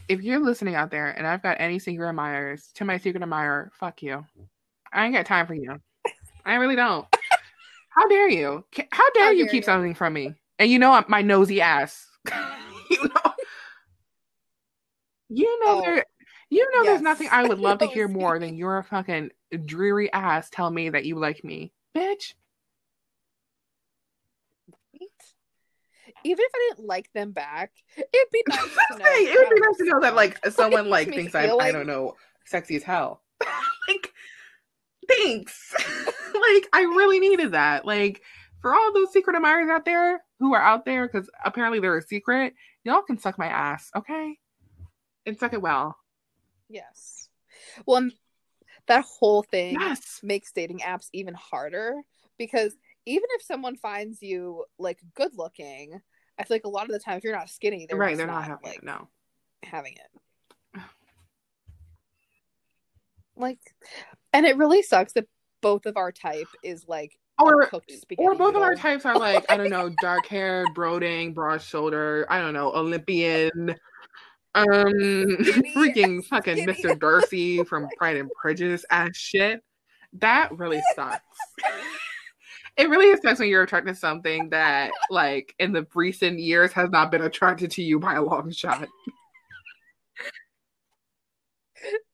[0.09, 3.70] if you're listening out there and I've got any secret admirers, to my secret admirer,
[3.79, 4.27] fuck you.
[4.92, 5.77] I ain't got time for you.
[6.44, 7.07] I really don't.
[7.90, 8.64] How dare you?
[8.90, 9.66] How dare How you dare keep you.
[9.66, 10.35] something from me?
[10.59, 12.07] And you know I'm my nosy ass.
[12.90, 13.33] you know,
[15.29, 16.05] you know Oh, there,
[16.51, 20.48] you know there's nothing I would love to hear more than your fucking dreary ass
[20.50, 22.34] tell me that you like me, bitch.
[26.24, 29.04] even if I didn't like them back, it'd be nice to know.
[29.06, 31.86] It would be nice to know that like someone like thinks I'm feel I don't
[31.86, 33.22] know sexy as hell.
[33.88, 34.12] like
[35.08, 35.74] thanks.
[36.34, 37.84] like I really needed that.
[37.84, 38.22] Like
[38.60, 42.02] for all those secret admirers out there who are out there because apparently they're a
[42.02, 44.38] secret, y'all can suck my ass, okay?
[45.26, 45.96] And suck it well.
[46.68, 47.28] Yes.
[47.86, 48.10] Well,
[48.90, 50.18] that whole thing Yes.
[50.22, 51.94] makes dating apps even harder
[52.38, 52.76] because
[53.07, 56.00] even if someone finds you like good looking,
[56.37, 58.26] I feel like a lot of the time if you're not skinny, they're right, they're
[58.26, 58.85] not, having like it.
[58.85, 59.09] No.
[59.62, 60.83] having it.
[63.37, 63.61] Like,
[64.33, 65.26] and it really sucks that
[65.62, 67.70] both of our type is like Or
[68.18, 72.26] or both of our types are like, I don't know, dark hair, brooding, broad shoulder,
[72.29, 73.76] I don't know, Olympian,
[74.54, 74.66] um
[75.76, 76.66] freaking fucking.
[76.66, 76.98] Mr.
[76.98, 79.62] Darcy from Pride and Prejudice ass shit.
[80.14, 81.20] That really sucks.
[82.76, 86.90] it really sucks when you're attracted to something that like in the recent years has
[86.90, 88.88] not been attracted to you by a long shot.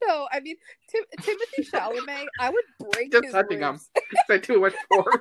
[0.06, 0.56] No, I mean
[0.88, 2.26] Tim- Timothée Chalamet.
[2.38, 3.72] I would break Just his touching him.
[3.72, 3.90] ribs.
[4.28, 5.16] Said too much force.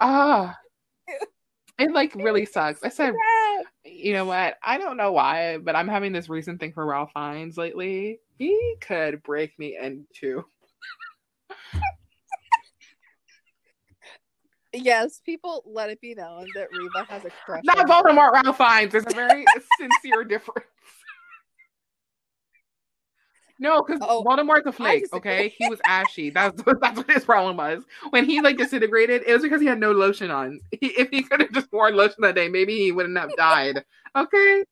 [0.00, 0.54] Ah.
[1.78, 2.82] It like really sucks.
[2.82, 3.14] I said
[3.84, 4.56] you know what?
[4.62, 8.20] I don't know why, but I'm having this recent thing for Ralph Fiennes lately.
[8.36, 10.44] He could break me in two.
[14.72, 17.62] Yes, people let it be known that Reva has a crush.
[17.64, 18.92] Not Voldemort, Ralph Fiennes.
[18.92, 19.44] There's a very
[19.78, 20.66] sincere difference.
[23.58, 25.06] No, because Oh, Voldemort's a flake.
[25.12, 26.30] Okay, he was ashy.
[26.30, 27.84] That's that's what his problem was.
[28.10, 30.60] When he like disintegrated, it was because he had no lotion on.
[30.80, 33.84] He, if he could have just worn lotion that day, maybe he wouldn't have died.
[34.14, 34.64] Okay,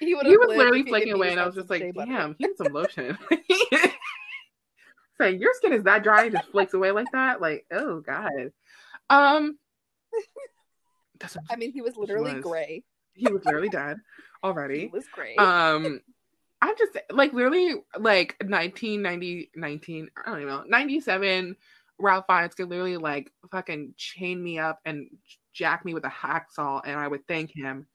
[0.00, 2.10] He, he was literally flaking away, and I was just like, butter.
[2.10, 3.18] damn, he needs some lotion.
[5.18, 7.40] Say your skin is that dry and just flakes away like that?
[7.40, 8.50] Like, oh god.
[9.10, 9.58] Um,
[11.50, 12.42] I mean, he was literally was.
[12.42, 12.82] gray.
[13.14, 13.98] he was literally dead
[14.42, 14.80] already.
[14.80, 15.36] He was gray.
[15.36, 16.00] Um,
[16.64, 21.56] I'm just like literally like 1990, 19, I don't even know, 97.
[21.98, 25.08] Ralph Fiennes could literally like fucking chain me up and
[25.52, 27.86] jack me with a hacksaw, and I would thank him.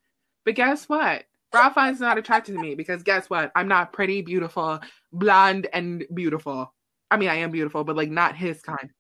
[0.46, 1.24] But guess what?
[1.52, 3.52] Ralph Fiennes is not attracted to me because guess what?
[3.56, 4.80] I'm not pretty, beautiful,
[5.12, 6.72] blonde, and beautiful.
[7.10, 8.92] I mean, I am beautiful, but like not his kind.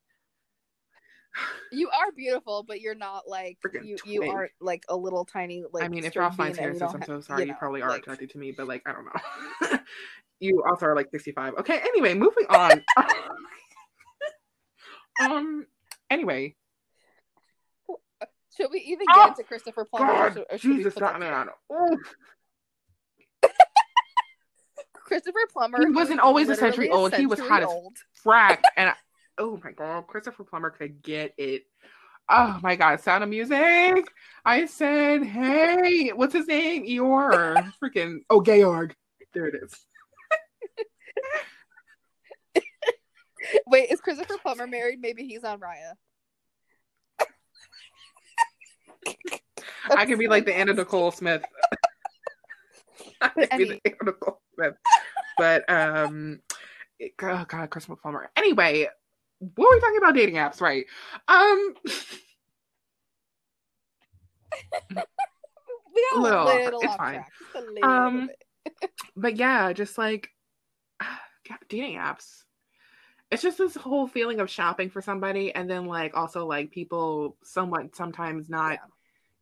[1.71, 3.97] You are beautiful, but you're not like Freaking you.
[4.05, 5.83] You aren't like a little tiny like.
[5.83, 7.41] I mean, if string Ralph bean Fiennes and hears you this, don't I'm so sorry.
[7.43, 9.79] You, know, probably are like- attracted to me, but like, I don't know.
[10.39, 11.55] you also are like 65.
[11.59, 12.83] Okay, anyway, moving on.
[15.21, 15.65] um,
[16.09, 16.55] anyway,
[18.57, 20.13] Should we even Oh, get into Christopher Plummer?
[20.13, 21.47] or should- or should Jesus, put that that man.
[21.47, 21.97] down?
[24.93, 25.79] Christopher Plummer.
[25.79, 27.15] He wasn't always a literally century old.
[27.15, 27.97] He was century hot as old.
[28.25, 28.61] frack.
[28.77, 28.95] And I,
[29.39, 31.63] oh my god, Christopher Plummer could get it.
[32.29, 34.05] Oh my god, Sound of Music.
[34.45, 36.85] I said, hey, what's his name?
[36.85, 37.71] Eeyore.
[37.83, 38.93] Freaking, oh, Georg.
[39.33, 39.73] There it is.
[43.67, 44.99] Wait, is Christopher Plummer married?
[45.01, 45.93] Maybe he's on Raya.
[49.89, 51.43] I could be like the Anna Nicole Smith.
[53.21, 54.75] I could be the Anna Nicole Smith.
[55.37, 56.41] But um
[57.23, 58.29] oh God, Christopher Plummer.
[58.35, 58.87] Anyway,
[59.39, 60.85] what were we talking about dating apps, right?
[61.27, 61.75] Um,
[64.91, 67.23] we got a Little, little, it's fine.
[67.55, 68.29] little Um,
[69.15, 70.29] but yeah, just like
[71.69, 72.43] dating apps.
[73.31, 77.37] It's just this whole feeling of shopping for somebody, and then like also like people
[77.43, 78.77] somewhat sometimes not Yeah.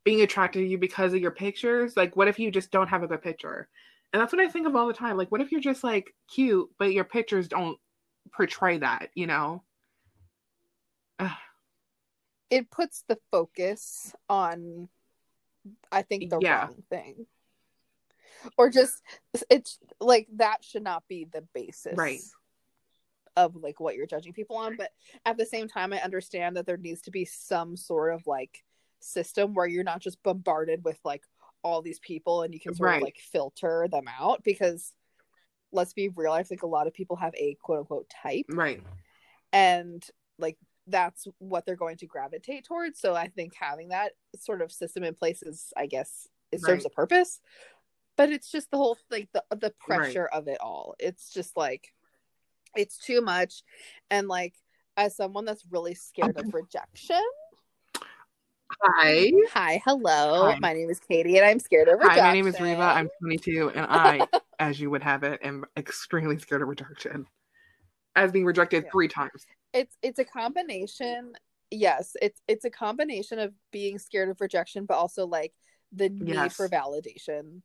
[0.03, 1.97] being attracted to you because of your pictures.
[1.97, 3.67] Like, what if you just don't have a good picture?
[4.13, 5.17] And that's what I think of all the time.
[5.17, 7.77] Like, what if you're just like cute, but your pictures don't
[8.33, 9.09] portray that?
[9.15, 9.63] You know?
[12.49, 14.87] It puts the focus on,
[15.91, 16.67] I think, the Yeah.
[16.67, 17.25] wrong thing.
[18.57, 19.03] Or just,
[19.49, 21.97] it's like that should not be the basis.
[21.97, 22.21] Right.
[23.35, 24.77] Of like what you're judging people on.
[24.77, 24.91] But
[25.25, 28.63] at the same time, I understand that there needs to be some sort of like
[29.01, 31.25] system where you're not just bombarded with like
[31.63, 32.97] all these people and you can sort Right.
[32.97, 34.93] of like filter them out because
[35.73, 38.81] let's be real, I think a lot of people have a quote unquote type right.
[39.51, 40.01] and
[40.39, 42.99] like that's what they're going to gravitate towards.
[42.99, 46.85] So I think having that sort of system in place is I guess it serves
[46.85, 46.91] Right.
[46.91, 47.41] a purpose.
[48.15, 49.99] But it's just the whole like the the Right.
[49.99, 50.95] pressure of it all.
[50.99, 51.93] It's just like
[52.75, 53.63] it's too much
[54.09, 54.55] and like
[54.95, 57.21] as someone that's really scared of rejection.
[58.81, 59.31] Hi.
[59.53, 60.51] Hi, hello.
[60.51, 60.57] Hi.
[60.59, 62.23] My name is Katie and I'm scared of rejection.
[62.23, 62.81] Hi, my name is Reva.
[62.81, 64.27] I'm 22, and I,
[64.59, 67.25] as you would have it, am extremely scared of rejection.
[68.15, 68.91] As being rejected Yeah.
[68.91, 69.45] three times.
[69.77, 71.33] It's it's a combination
[71.71, 75.53] yes it's it's a combination of being scared of rejection but also like
[75.91, 76.55] the need Yes.
[76.55, 77.61] for validation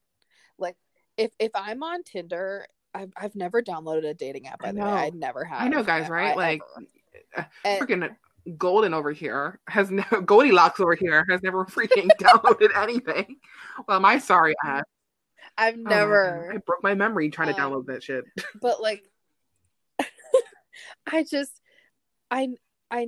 [0.59, 0.77] like
[1.17, 4.81] if if i'm on tinder i've, I've never downloaded a dating app by I the
[4.81, 4.97] way know.
[4.97, 6.33] i never have I know, guys, right?
[6.33, 6.87] I like, ever.
[7.39, 8.17] uh, And- freaking
[8.59, 13.37] Golden over here has no Goldilocks over here has never freaking downloaded anything.
[13.87, 14.83] Well, my sorry ass.
[15.57, 18.25] i've Oh never I broke my memory trying to Um, download that shit.
[18.61, 19.05] but like
[21.07, 21.61] i just
[22.33, 22.49] i
[22.91, 23.07] i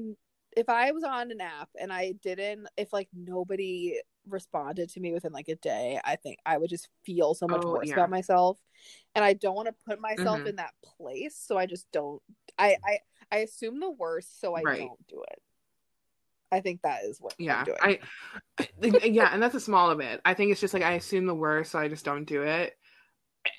[0.56, 5.12] if i was on an app and i didn't if like nobody responded to me
[5.12, 7.94] within like a day i think i would just feel so much Oh, worse yeah.
[7.96, 8.58] about myself
[9.14, 10.48] and i don't want to put myself Mhm.
[10.50, 12.22] in that place so i just don't
[12.58, 12.98] i i
[13.32, 14.80] i assume the worst so i Right.
[14.80, 15.42] don't do it
[16.52, 17.98] i think that is what Yeah, i'm doing I,
[18.60, 20.20] I- yeah, and that's a small of it.
[20.24, 22.74] I think it's just like I assume the worst, so I just don't do it.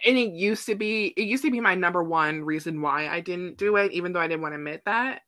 [0.06, 3.22] And it used to be, it used to be my number one reason why I
[3.22, 5.22] didn't do it, even though I didn't want to admit that.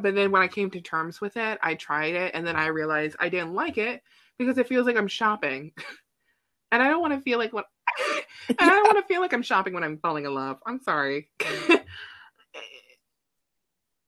[0.00, 2.66] But then when I came to terms with it, I tried it, and then I
[2.66, 4.02] realized I didn't like it
[4.38, 5.72] because it feels like I'm shopping,
[6.72, 7.66] and I don't want to feel like what,
[8.48, 10.58] and I don't want to feel like I'm shopping when I'm falling in love.
[10.66, 11.30] I'm sorry.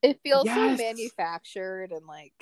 [0.02, 0.78] it feels Yes.
[0.78, 2.34] so manufactured and like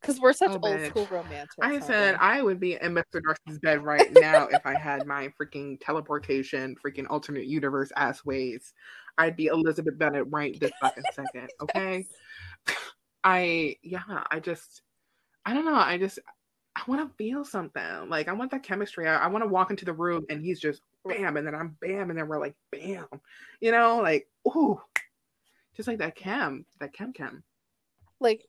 [0.00, 0.90] because we're such Oh, old babe.
[0.90, 2.16] school romantics I said?
[2.20, 3.22] I would be in Mr.
[3.22, 8.74] Darcy's bed right now if I had my freaking teleportation, freaking alternate universe ass ways.
[9.18, 11.48] I'd be Elizabeth Bennet right this fucking second.
[11.62, 12.06] Okay.
[13.22, 14.82] I yeah, I just
[15.46, 15.74] I don't know.
[15.74, 16.18] I just
[16.76, 18.08] I want to feel something.
[18.08, 19.08] Like I want that chemistry.
[19.08, 21.76] I, I want to walk into the room and he's just bam, and then I'm
[21.80, 23.06] bam, and then we're like bam.
[23.60, 24.80] You know, like ooh,
[25.76, 27.42] just like that chem, that chem chem.
[28.20, 28.44] like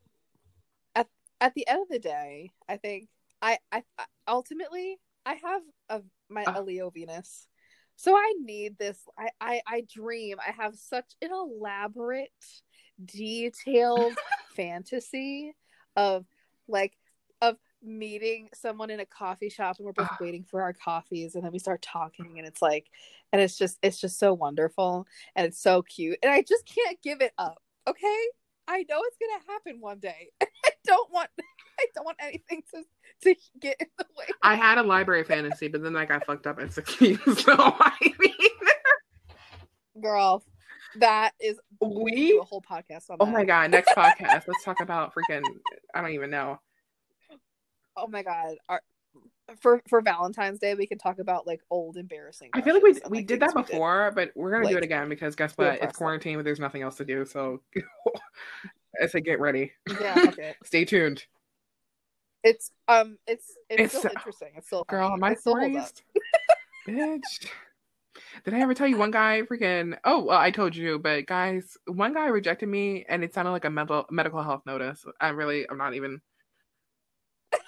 [1.42, 3.08] at the end of the day, I think
[3.42, 3.84] I I
[4.28, 6.54] ultimately I have a my Uh.
[6.58, 7.48] a Leo Venus.
[7.98, 10.38] So I need this I, I I dream.
[10.46, 12.30] I have such an elaborate,
[13.04, 14.14] detailed
[14.56, 15.54] fantasy
[15.96, 16.26] of
[16.68, 16.94] like
[17.42, 20.18] of meeting someone in a coffee shop and we're both Ah.
[20.20, 22.88] waiting for our coffees and then we start talking and it's like
[23.32, 27.00] and it's just it's just so wonderful and it's so cute and I just can't
[27.02, 27.62] give it up.
[27.88, 28.28] Okay?
[28.68, 30.32] I know it's gonna happen one day.
[30.88, 31.30] I don't want
[31.80, 32.84] I don't want anything to
[33.24, 34.26] to get in the way.
[34.42, 37.20] I had a library fantasy, but then I got fucked up at 16.
[37.38, 38.34] So I mean,
[40.02, 40.44] Girl,
[41.00, 43.22] that is we a whole podcast on that.
[43.22, 43.72] Oh my god!
[43.72, 45.44] Next podcast, let's talk about freaking.
[45.94, 46.60] I don't even know.
[47.98, 48.56] Oh my god.
[48.68, 48.82] Our,
[49.62, 52.50] for for Valentine's Day we can talk about like old embarrassing.
[52.54, 54.78] I feel like we and, we like, did that we before, but we're gonna do
[54.78, 55.82] it again because guess what?
[55.82, 57.26] It's quarantine, but there's nothing else to do.
[57.26, 57.62] So
[59.02, 59.72] I said get ready.
[60.00, 60.56] Yeah, okay.
[60.64, 61.26] Stay tuned,
[62.44, 64.50] It's um it's it's, It's- still interesting.
[64.56, 65.10] It's still girl.
[65.10, 65.20] funny.
[65.20, 65.94] My It still holds
[66.88, 67.48] bitch.
[68.46, 69.98] Did I ever tell you one guy freaking?
[70.06, 73.66] Oh, well, I told you, but guys, one guy rejected me, and it sounded like
[73.66, 75.04] a mental medical health notice.
[75.20, 76.22] I really, I'm not even.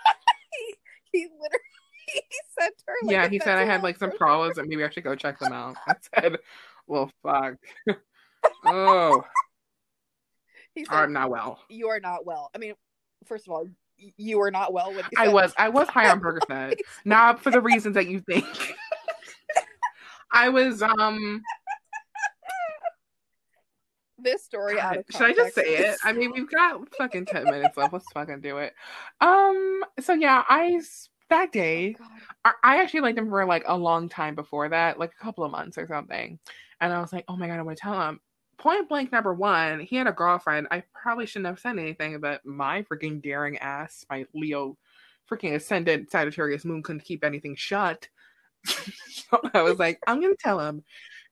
[1.13, 1.61] He literally
[2.07, 2.21] he
[2.59, 5.03] sent her like, yeah, he said I had like some problems and maybe I should
[5.03, 5.75] go check them out.
[5.87, 6.37] I said,
[6.85, 7.55] well, fuck.
[8.65, 9.23] oh,
[10.89, 11.59] I'm not well.
[11.69, 12.49] you are not well.
[12.53, 12.73] I mean,
[13.25, 13.67] first of all,
[13.97, 16.75] you are not well when he I was I was high on Percocet,
[17.05, 18.75] not for the reasons that you think.
[20.31, 21.41] I was um
[24.19, 25.97] this story out of Should I just say it?
[26.03, 27.93] I mean, we've got fucking ten minutes left.
[27.93, 28.73] Let's fucking do it.
[29.21, 29.83] Um.
[29.99, 30.81] So yeah, I
[31.29, 32.07] that day God.
[32.45, 35.43] I, I actually liked him for like a long time before that, like a couple
[35.43, 36.39] of months or something.
[36.79, 38.19] And I was like, oh my god, I want to tell him.
[38.57, 40.67] Point blank, number one, he had a girlfriend.
[40.71, 44.77] I probably shouldn't have said anything, but my freaking daring ass, my Leo,
[45.29, 48.07] freaking ascendant Sagittarius moon couldn't keep anything shut.
[48.65, 50.83] so I was like, I'm gonna tell him.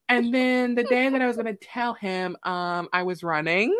[0.07, 3.75] And then the day that I was gonna tell him, um, I was running,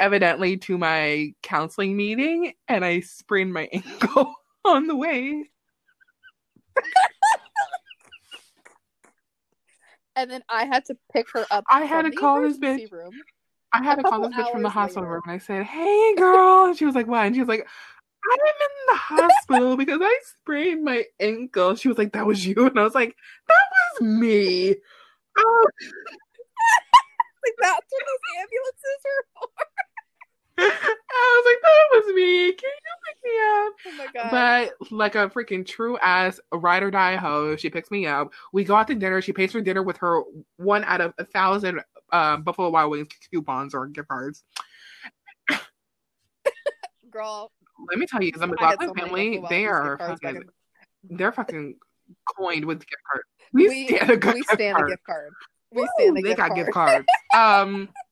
[0.00, 4.34] evidently to my counseling meeting, and I sprained my ankle
[4.64, 5.50] on the way.
[10.18, 11.64] And then I had to pick her up.
[11.70, 12.90] I had to call this bitch.
[12.90, 13.12] Room.
[13.72, 15.12] I had to call this bitch from the hospital later.
[15.12, 16.66] room and I said, Hey girl.
[16.66, 17.24] And she was like, What?
[17.24, 21.76] And she was like, I'm in the hospital because I sprained my ankle.
[21.76, 22.66] She was like, That was you.
[22.66, 23.14] And I was like,
[23.46, 23.54] That
[24.00, 24.74] was me.
[25.38, 25.66] Oh,
[27.44, 29.67] Like that's what those ambulances are for.
[31.18, 32.52] I was like, That was me.
[32.52, 33.72] Can you pick me up?
[33.86, 34.30] Oh my god.
[34.80, 38.32] But like a freaking true ass ride or die hoe, she picks me up.
[38.52, 39.20] We go out to dinner.
[39.22, 40.22] She pays for dinner with her
[40.56, 41.80] one out of a thousand
[42.12, 44.44] um, Buffalo Wild Wings coupons or gift cards.
[47.10, 47.50] Girl,
[47.90, 50.34] Let me tell you, the I had McLaughlin so family, they are gift cards back
[50.34, 50.48] fucking,
[51.10, 51.76] they're fucking
[52.36, 53.26] coined with gift cards.
[53.52, 54.90] We, we stand a good we gift stand card.
[54.90, 55.32] gift card.
[55.72, 56.56] We Woo, stand a they gift got card.
[56.56, 57.06] gift cards.
[57.34, 57.88] um,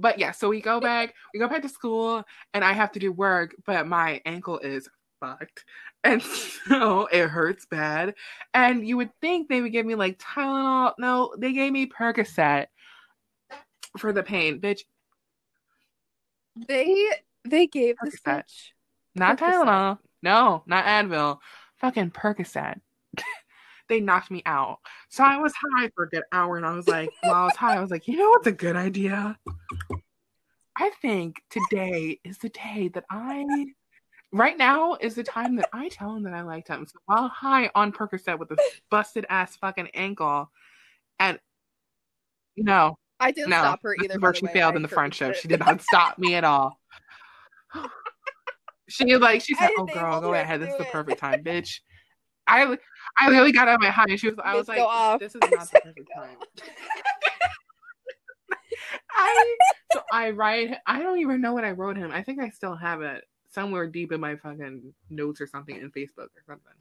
[0.00, 2.24] but yeah, so we go back, we go back to school,
[2.54, 4.88] and I have to do work, but my ankle is
[5.20, 5.64] fucked,
[6.04, 8.14] and so it hurts bad.
[8.54, 10.94] And you would think they would give me like Tylenol.
[10.98, 12.66] No, they gave me Percocet
[13.98, 14.82] for the pain, bitch.
[16.66, 17.10] They
[17.44, 18.44] they gave this Percocet.
[18.44, 18.70] bitch
[19.14, 19.64] Not Percocet.
[19.64, 19.98] Tylenol.
[20.22, 21.38] No, not Advil.
[21.76, 22.80] Fucking Percocet.
[23.90, 24.78] They knocked me out.
[25.10, 27.56] So I was high for a good hour and I was like, while I was
[27.56, 29.36] high, I was like, you know what's a good idea?
[30.76, 33.66] I think today is the day that I
[34.32, 36.86] right now is the time that I tell him that I liked him.
[36.86, 38.56] So while high on Percocet with a
[38.90, 40.50] busted ass fucking ankle
[41.18, 41.38] and
[42.56, 44.18] no, I didn't no, stop her either.
[44.20, 44.52] where she way.
[44.52, 45.32] failed I in the friendship.
[45.32, 45.36] it.
[45.38, 46.80] She did not stop me at all.
[48.88, 50.60] She like she said, "Oh girl, go ahead.
[50.60, 51.78] This is the perfect time, bitch."
[52.50, 52.76] I
[53.16, 54.38] I literally got out of my high she was.
[54.42, 55.20] I was like, off.
[55.20, 56.36] "This is not the perfect time."
[59.16, 59.56] I
[59.92, 60.76] so I write.
[60.86, 62.10] I don't even know what I wrote him.
[62.10, 65.90] I think I still have it somewhere deep in my fucking notes or something in
[65.90, 66.72] Facebook or something.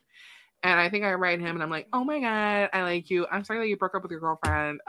[0.63, 3.25] And I think I write him and I'm like, oh my god, I like you.
[3.31, 4.81] I'm sorry that you broke up with your girlfriend.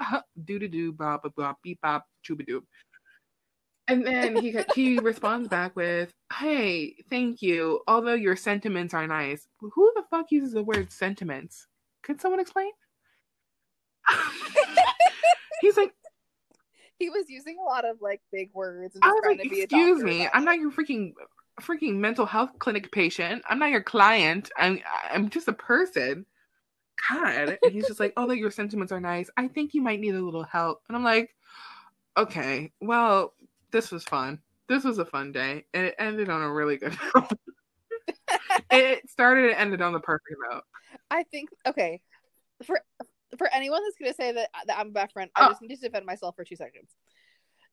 [0.44, 2.62] Do do do bop bop bop beep bop chooba doop.
[3.90, 7.80] And then he he responds back with, "Hey, thank you.
[7.86, 11.66] Although your sentiments are nice, who the fuck uses the word sentiments?
[12.02, 12.70] Could someone explain?"
[15.60, 15.92] He's like,
[16.98, 19.50] He was using a lot of like big words and I was trying like, to
[19.50, 21.12] be excuse me, I'm not your freaking
[21.60, 23.42] freaking mental health clinic patient.
[23.48, 24.50] I'm not your client.
[24.56, 24.80] I'm
[25.10, 26.26] I'm just a person.
[27.10, 27.58] God.
[27.62, 29.30] And he's just like, oh, that your sentiments are nice.
[29.36, 30.82] I think you might need a little help.
[30.88, 31.34] And I'm like,
[32.16, 33.32] okay, well,
[33.72, 34.40] this was fun.
[34.68, 35.64] This was a fun day.
[35.74, 37.32] And it ended on a really good note.
[38.70, 40.62] it started and ended on the perfect note.
[41.10, 42.00] I think okay.
[42.64, 42.80] For
[43.38, 45.48] for anyone that's gonna say that, uh, that I'm a best friend, I Oh.
[45.50, 46.90] just need to defend myself for two seconds.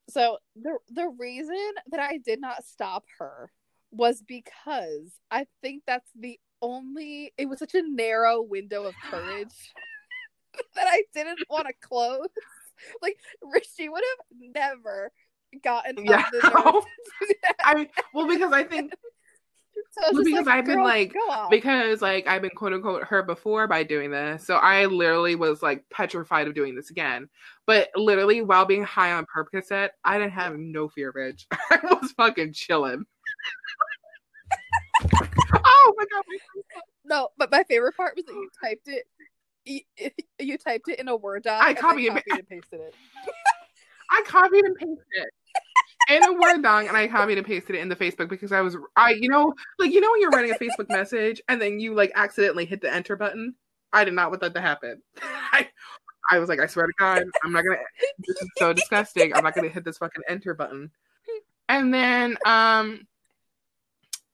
[0.10, 1.56] So the the reason
[1.92, 3.52] that I did not stop her
[3.92, 9.74] was because I think that's the only it was such a narrow window of courage
[10.76, 12.30] that I didn't want to close.
[13.02, 13.18] Like
[13.76, 15.12] she would have never
[15.64, 16.20] gotten Yeah.
[16.20, 17.38] up the nerve to.
[17.64, 18.94] I well because I think
[19.92, 21.14] So Well, because like, I've been, like,
[21.50, 24.46] because like I've been quote unquote hurt before by doing this.
[24.46, 27.30] So I literally was like petrified of doing this again.
[27.66, 31.46] But literally while being high on Percocet, I didn't have no fear, bitch.
[31.72, 33.06] I was fucking chilling.
[35.54, 36.24] oh my god.
[37.06, 39.06] No, but my favorite part was that you typed it.
[39.66, 39.82] You,
[40.40, 41.62] you typed it in a Word doc.
[41.64, 42.96] I then copied and- copied and pasted it.
[44.10, 45.30] I copied and pasted it.
[46.10, 48.62] In a Word doc, and I copied and pasted it in the Facebook because I
[48.62, 51.80] was, I, you know, like you know when you're writing a Facebook message and then
[51.80, 53.56] you like accidentally hit the enter button.
[53.92, 55.02] I did not want that to happen.
[55.22, 55.68] I,
[56.32, 57.80] I was like, I swear to God, I'm not gonna.
[58.26, 59.34] This is so disgusting.
[59.34, 60.92] I'm not gonna hit this fucking enter button.
[61.70, 63.06] And then, um,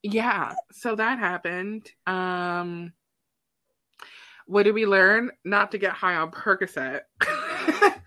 [0.03, 1.91] yeah, so that happened.
[2.05, 2.93] Um,
[4.45, 5.31] what did we learn?
[5.43, 7.01] Not to get high on Percocet.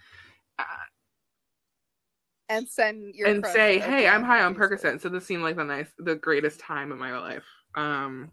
[2.49, 5.65] And send your and say, "Hey, I'm high on Percocet." So this seemed like the
[5.65, 7.45] nice, the greatest time of my life.
[7.75, 8.31] Um,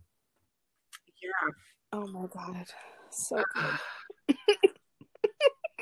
[1.21, 1.53] yeah.
[1.93, 2.65] Oh my god,
[3.09, 3.43] so
[4.27, 4.37] good.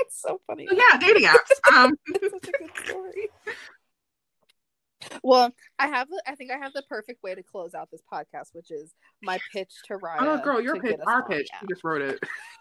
[0.09, 0.67] so funny.
[0.69, 1.75] So yeah, dating apps.
[1.75, 3.29] Um, such a good story.
[5.23, 6.07] Well, I have.
[6.27, 9.39] I think I have the perfect way to close out this podcast, which is my
[9.51, 10.27] pitch to Ryan.
[10.27, 11.47] Oh, girl, your pitch, our pitch.
[11.61, 12.19] You just wrote it.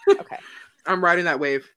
[0.08, 0.38] Okay.
[0.86, 1.68] I'm riding that wave.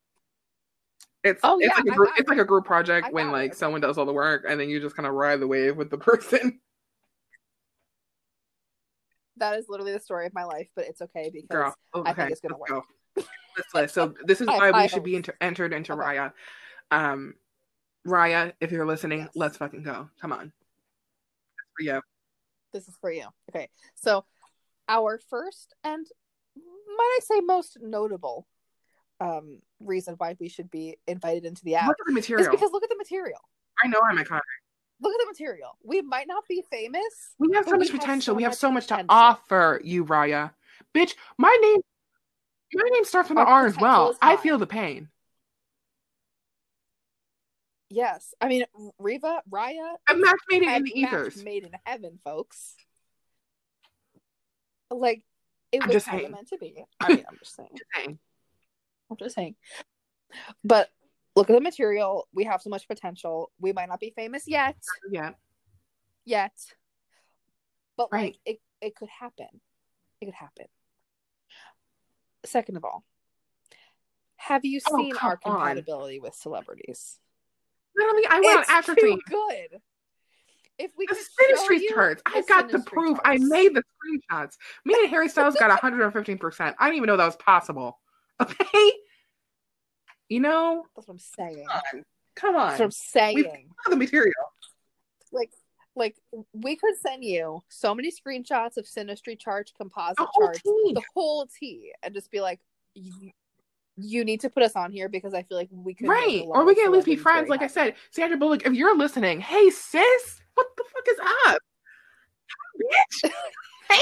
[1.24, 3.52] It's Oh, it's yeah, like a group, it's like a group project I when like
[3.52, 3.58] it.
[3.58, 5.90] someone does all the work and then you just kind of ride the wave with
[5.90, 6.60] the person.
[9.38, 12.14] That is literally the story of my life, but it's okay because Girl, okay, I
[12.14, 12.84] think it's gonna let's work.
[13.74, 13.86] go.
[13.88, 16.02] So this is why we should be entered into Okay.
[16.02, 16.34] Raya.
[16.92, 17.36] Um,
[18.06, 19.30] Raya, if you're listening, Yes.
[19.36, 20.10] let's fucking go.
[20.22, 20.52] Come on.
[21.78, 22.02] For you.
[22.74, 23.26] this is for you.
[23.50, 23.70] Okay.
[23.96, 24.26] So
[24.88, 26.06] our first and
[26.56, 28.46] might I say most notable
[29.24, 32.52] um reason why we should be invited into the app Look at the material.
[32.52, 33.40] because look at the material.
[33.84, 34.42] I know I'm iconic.
[35.02, 35.78] Look at the material.
[35.84, 37.04] We might not be famous.
[37.40, 38.34] We have so we much have potential.
[38.34, 40.52] so we have much so much to offer you, Raya.
[40.96, 41.82] Bitch, my name
[42.76, 44.16] my name starts with an R as well.
[44.22, 45.10] I feel the pain.
[47.90, 48.34] Yes.
[48.42, 48.66] I mean
[48.98, 51.44] Reva, Raya, A match made in the ethers.
[51.44, 52.76] made in heaven, folks.
[54.90, 55.24] Like
[55.72, 56.84] it I'm was just meant to be.
[57.00, 57.70] I mean, I'm just saying.
[57.76, 58.20] Just saying.
[59.10, 59.56] I'm just saying.
[60.64, 60.90] But
[61.36, 62.28] look at the material.
[62.34, 63.52] We have so much potential.
[63.60, 64.76] We might not be famous yet,
[65.12, 65.32] Yeah.
[66.26, 66.54] yet,
[67.98, 68.34] but Right.
[68.34, 69.48] like it, it could happen.
[70.22, 70.66] It could happen.
[72.46, 73.04] Second of all,
[74.38, 75.52] have you Oh, seen our on.
[75.60, 77.20] compatibility with celebrities?
[77.96, 79.22] Literally, I went it's on after too three.
[79.30, 79.82] good.
[80.80, 82.24] If we The could Synastry show you charts.
[82.26, 83.20] the I've got the proof.
[83.24, 84.58] I made the screenshots.
[84.84, 86.76] Me and Harry Styles got 115%.
[86.80, 88.00] I didn't even know that was possible.
[88.44, 88.92] Okay?
[90.30, 90.86] You know?
[90.96, 91.66] That's what I'm saying.
[91.68, 92.04] Come on.
[92.36, 92.68] Come on.
[92.70, 93.36] That's what I'm saying.
[93.36, 93.50] We've-
[93.90, 94.34] the material.
[95.32, 95.52] like
[95.96, 96.16] like
[96.54, 101.94] we could send you so many screenshots of Synastry chart composite charts, the whole tea,
[102.02, 102.60] and just be like,
[102.96, 103.32] you,
[103.98, 106.44] you need to put us on here because I feel like we could Right.
[106.48, 107.48] Or we can at least be friends.
[107.48, 107.74] Like I happy.
[107.74, 111.60] said, Sandra Bullock, if you're listening, hey, sis, what the fuck is up?
[112.82, 113.32] Bitch.
[113.90, 114.00] Hey.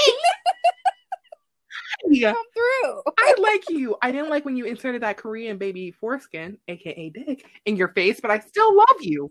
[2.10, 2.32] Yeah.
[2.32, 3.02] come through.
[3.18, 3.96] I like you.
[4.02, 8.20] I didn't like when you inserted that Korean baby foreskin, aka dick, in your face,
[8.20, 9.30] but I still love you.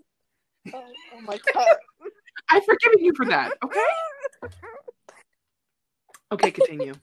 [0.74, 0.84] Oh,
[1.16, 1.76] oh my god.
[2.50, 3.54] I've forgiven you for that.
[3.64, 3.80] Okay.
[6.34, 6.94] Okay, continue.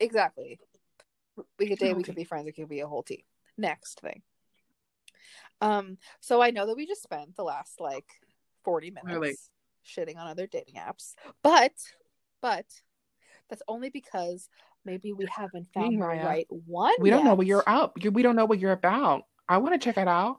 [0.00, 0.58] exactly.
[1.60, 1.96] We could date.
[1.96, 2.48] We could be friends.
[2.48, 3.24] It could be a whole tea.
[3.56, 4.22] Next thing.
[5.60, 5.98] Um.
[6.18, 8.06] So I know that we just spent the last like
[8.64, 9.36] forty minutes Really?
[9.86, 11.70] shitting on other dating apps, but
[12.42, 12.66] but
[13.50, 14.48] that's only because
[14.84, 16.94] maybe we haven't found the right one.
[17.00, 17.96] We don't know what you're up.
[18.02, 19.24] We don't know what you're about.
[19.48, 20.38] I want to check it out.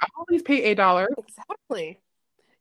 [0.00, 1.08] I'll always pay eight dollars.
[1.18, 1.98] Exactly.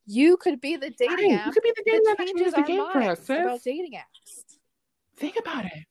[0.05, 1.39] You could be the dating Right.
[1.39, 3.63] app You could be the dating app that changes the game for us, minds about
[3.63, 4.57] dating apps.
[5.17, 5.85] Think about it.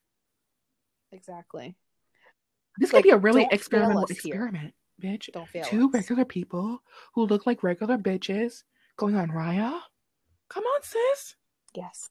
[1.13, 1.77] Exactly.
[2.79, 4.35] This Like, could be a really experimental us here.
[4.35, 5.31] experiment, bitch.
[5.33, 5.65] Don't fail.
[5.65, 5.95] Two us.
[5.95, 6.83] regular people
[7.15, 8.65] who look like regular bitches
[8.97, 9.81] going on Raya.
[10.49, 11.37] Come on, sis.
[11.75, 12.11] Yes.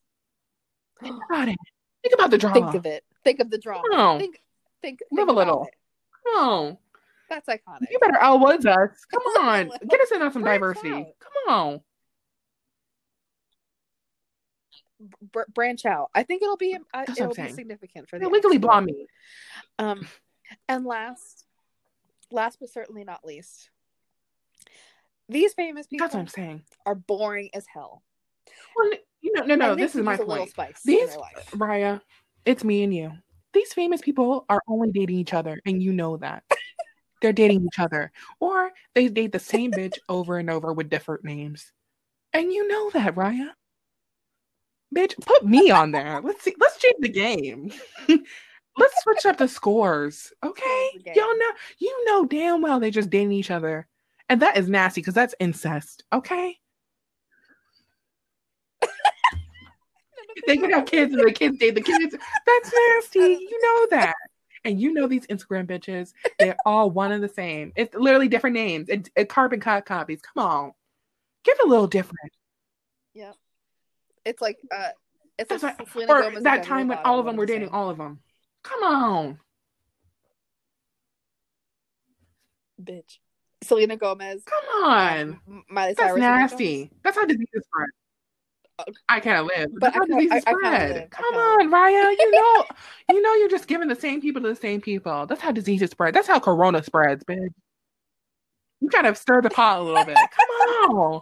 [1.02, 1.58] Think about it.
[2.04, 2.56] Think about the drama.
[2.56, 3.04] Think of it.
[3.24, 3.84] Think of the drama.
[3.90, 4.20] Come on.
[4.20, 4.42] Think.
[4.82, 5.00] Think.
[5.12, 5.64] Live think a little.
[5.66, 5.74] it.
[6.34, 6.78] Come on.
[7.30, 7.88] That's iconic.
[7.90, 8.90] You better Elle Woods us.
[9.12, 9.72] Come on.
[9.90, 10.92] Get us in on some Branch diversity.
[10.92, 11.06] out.
[11.20, 11.82] Come on.
[15.32, 16.10] Br- branch out.
[16.14, 16.78] I think it'll be.
[16.94, 19.08] Uh, it'll be significant for the legally blonde me.
[19.80, 20.08] Um,
[20.68, 21.46] and last,
[22.32, 23.70] last but certainly not least,
[25.28, 26.64] these famous people That's what I'm saying.
[26.86, 28.04] are boring as hell.
[28.76, 28.92] Well,
[29.34, 29.76] know, no, no.
[29.76, 30.50] This is my use a little point.
[30.52, 31.18] spice These-.
[31.52, 32.02] Raya,
[32.46, 33.12] it's me and you.
[33.54, 36.44] These famous people are only dating each other, and you know that.
[37.22, 38.12] They're dating each other.
[38.40, 41.72] Or they date the same bitch over and over with different names.
[42.34, 43.50] And you know that, Raya.
[44.96, 46.20] Bitch, put me on there.
[46.22, 46.56] Let's see.
[46.60, 47.72] Let's change the game.
[48.08, 50.34] let's switch up the scores.
[50.44, 50.90] Okay?
[51.06, 51.12] The.
[51.16, 53.88] Y'all know you know damn well they just dating each other.
[54.28, 56.04] And that is nasty because that's incest.
[56.14, 56.58] Okay?
[60.48, 62.16] They could have kids and the kids date the kids.
[62.46, 63.20] That's nasty.
[63.20, 64.16] You know that.
[64.64, 67.74] And you know these Instagram bitches, they're all one and the same.
[67.76, 68.90] It's literally different names.
[68.90, 70.22] It, carbon cut copies.
[70.22, 70.72] Come on.
[71.44, 72.32] Give it a little different.
[73.14, 73.32] Yeah,
[74.24, 74.90] it's like uh,
[75.40, 77.98] it's That's like like- or that time when all of them were dating all of
[77.98, 78.20] them.
[78.64, 79.40] Come on.
[82.82, 83.18] bitch.
[83.64, 85.40] Selena Gomez, Come on.
[85.70, 86.14] Miley That's Cyrus.
[86.14, 86.52] and Nick Jonas.
[86.52, 86.92] nasty.
[87.04, 87.90] That's how disease is spread.
[89.10, 89.68] I can't live.
[89.80, 91.12] but how disease is spread.
[91.12, 92.16] Come on, Raya.
[92.18, 92.66] You know,
[93.10, 95.26] you know, you're just giving the same people to the same people.
[95.26, 96.14] That's how disease is spread.
[96.14, 97.50] That's how Corona spreads, bitch.
[98.82, 100.16] You gotta stir the pot a little bit.
[100.38, 101.22] Come on,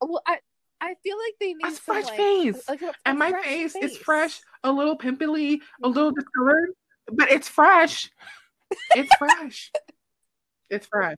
[0.00, 0.38] Well, I
[0.80, 3.44] I feel like they need a fresh like, face, like a, a and my fresh
[3.44, 6.20] face, is fresh, a little pimply, a little mm-hmm.
[6.20, 6.70] discolored,
[7.12, 8.10] but it's fresh.
[8.94, 9.72] It's fresh.
[10.68, 11.14] It's fresh.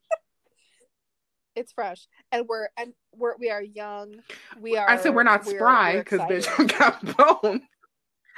[1.59, 4.21] It's fresh, and we're and we're we are young.
[4.61, 4.89] We are.
[4.89, 6.49] I said we're not spry because bitch.
[6.57, 7.63] I got bone.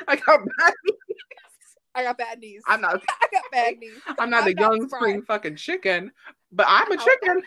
[0.09, 0.73] I got bad.
[0.85, 0.97] knees.
[1.95, 2.63] I got bad knees.
[2.67, 3.03] I'm not.
[3.23, 4.01] I got bad knees.
[4.19, 4.99] I'm not a I'm not young spry.
[5.01, 6.13] spring fucking chicken,
[6.51, 7.43] but I'm a chicken.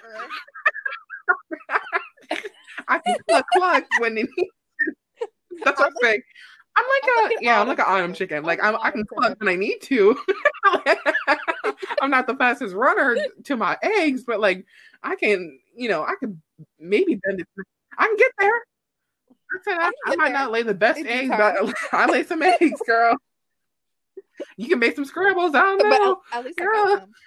[2.87, 4.51] i can cluck cluck when it needs
[5.63, 6.21] that's what i'm saying.
[6.75, 8.37] I'm like I'm a like yeah, I'm like an autumn chicken.
[8.37, 8.45] chicken.
[8.45, 10.17] Like I'm, I can cluck when I need to.
[12.01, 14.65] I'm not the fastest runner to my eggs, but like
[15.03, 16.41] I can, you know, I can
[16.79, 17.47] maybe bend it.
[17.97, 18.49] I can get there.
[18.51, 22.41] I said I, I might there not lay the best eggs, but I lay some
[22.41, 23.15] eggs, girl.
[24.57, 25.53] You can make some scrambles.
[25.53, 26.21] I don't know.
[26.31, 26.85] at, at least I girl.
[26.87, 27.11] got them.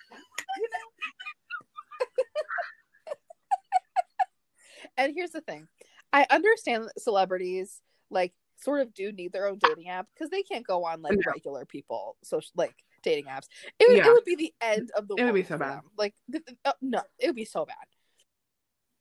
[4.99, 5.69] And here's the thing,
[6.13, 7.81] I understand that celebrities
[8.11, 11.19] like sort of do need their own dating app because they can't go on like
[11.27, 13.47] regular people so like dating apps.
[13.79, 14.07] It would, Yeah.
[14.09, 15.77] it would be the end of the It would be world so bad.
[15.79, 15.91] them.
[15.99, 17.77] Like th- th- uh, no, it would be so bad.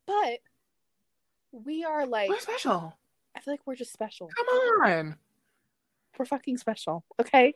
[0.07, 0.39] But
[1.51, 2.95] we are like We're special.
[3.35, 4.29] I feel like we're just special.
[4.35, 5.15] Come on.
[6.17, 7.03] We're fucking special.
[7.19, 7.53] Okay.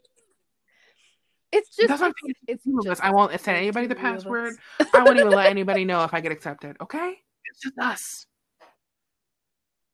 [1.52, 4.06] It's just That's what I'm it's Two just I won't send anybody the two of
[4.06, 4.24] us.
[4.24, 4.56] password.
[4.94, 6.78] I won't even let anybody know if I get accepted.
[6.82, 7.16] Okay?
[7.46, 8.26] It's just us.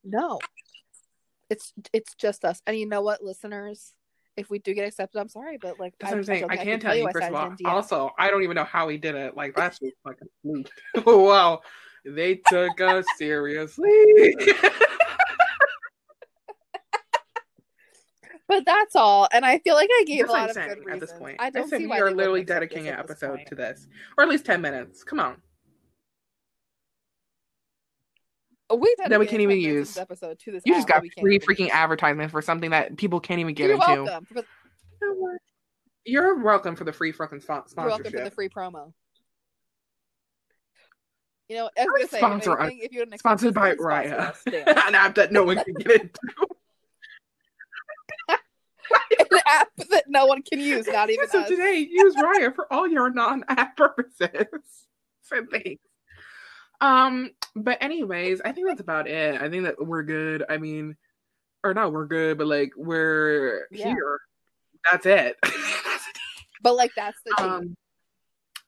[0.03, 0.39] No.
[1.49, 2.61] It's it's just us.
[2.67, 3.93] And you know what, listeners?
[4.35, 6.41] If we do get accepted, I'm sorry, but like That's what I'm saying.
[6.41, 7.55] don't I can't can tell you, first of all.
[7.65, 9.37] Also, I don't even know how he did it.
[9.37, 10.69] Like, that's just fucking fluke.
[11.05, 11.61] wow.
[12.05, 14.35] They took us seriously.
[18.47, 19.27] But that's all.
[19.31, 21.37] And I feel like I gave That's a lot of saying good at this point.
[21.39, 23.47] I I, don't said see we why are literally dedicating an episode point.
[23.47, 23.87] to this,
[24.17, 25.03] or at least 10 minutes.
[25.03, 25.37] Come on.
[28.71, 29.89] We That we can't even use.
[29.95, 31.71] This episode to this You just got we free freaking use.
[31.71, 34.03] advertisement for something that people can't even get You're into.
[34.03, 34.25] welcome.
[34.31, 35.39] For,
[36.05, 38.93] You're welcome for the free fucking spon- you're welcome for the free promo.
[41.47, 43.83] You know, I was gonna say, Sponsor if, anything, if you didn't Sponsored by sponsor
[44.47, 44.87] Raya.
[44.87, 46.19] An app that no one can get into.
[48.29, 51.47] an app that no one can use, not even so us.
[51.49, 54.29] today, use Raya for all your non-app purposes.
[55.21, 55.81] so thanks.
[56.81, 59.39] Um, but anyways, I think that's about it.
[59.41, 60.43] I think that we're good.
[60.49, 60.95] I mean,
[61.63, 63.89] or not we're good, but like we're Yeah.
[63.93, 64.19] here.
[64.91, 65.37] That's it.
[66.61, 67.43] But like that's the.
[67.43, 67.75] Um,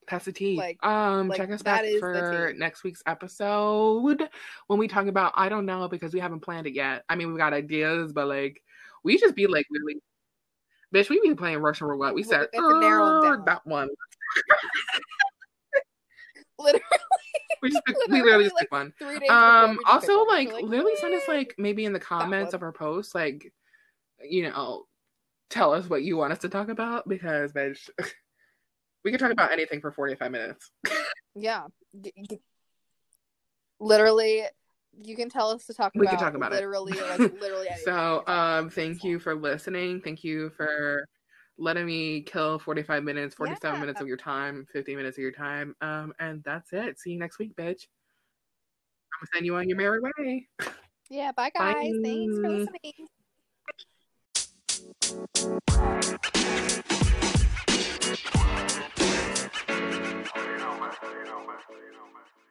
[0.10, 0.58] that's the tea.
[0.58, 4.30] Like- um, like, check us back for next week's episode
[4.68, 7.03] when we talk about I don't know because we haven't planned it yet.
[7.10, 8.62] I mean, we've got ideas, but like
[9.03, 10.01] we just be like really,
[10.93, 11.10] bitch.
[11.10, 12.14] We be playing Russian roulette.
[12.14, 13.89] We We- said we have narrow it "Er, that one.
[16.60, 16.84] literally,
[17.62, 18.93] We just pick- we Literally, literally just like, pick one.
[18.99, 19.30] three days.
[19.30, 22.72] Um, we also like, We're literally send us like maybe in the comments of our
[22.72, 23.51] posts like,
[24.24, 24.86] you know,
[25.49, 27.89] tell us what you want us to talk about because bitch,
[29.04, 30.72] We could talk about anything for 45 minutes.
[31.36, 31.64] yeah.
[33.80, 34.43] Literally,
[35.04, 37.20] you can tell us to talk we about We can talk about literally, it.
[37.20, 40.02] Like, literally so, um, thank you for listening.
[40.02, 41.08] Thank you for
[41.58, 43.80] letting me kill 45 minutes, 47 yeah.
[43.80, 45.76] minutes of your time, 50 minutes of your time.
[45.82, 47.00] Um, and that's it.
[47.00, 47.88] See you next week, bitch.
[49.14, 50.48] I'm gonna send you on your merry way.
[51.10, 51.76] Yeah, bye guys.
[51.76, 51.93] Bye.
[52.04, 53.08] Thanks for listening.
[58.08, 58.24] you know
[60.80, 62.47] my you know my you know my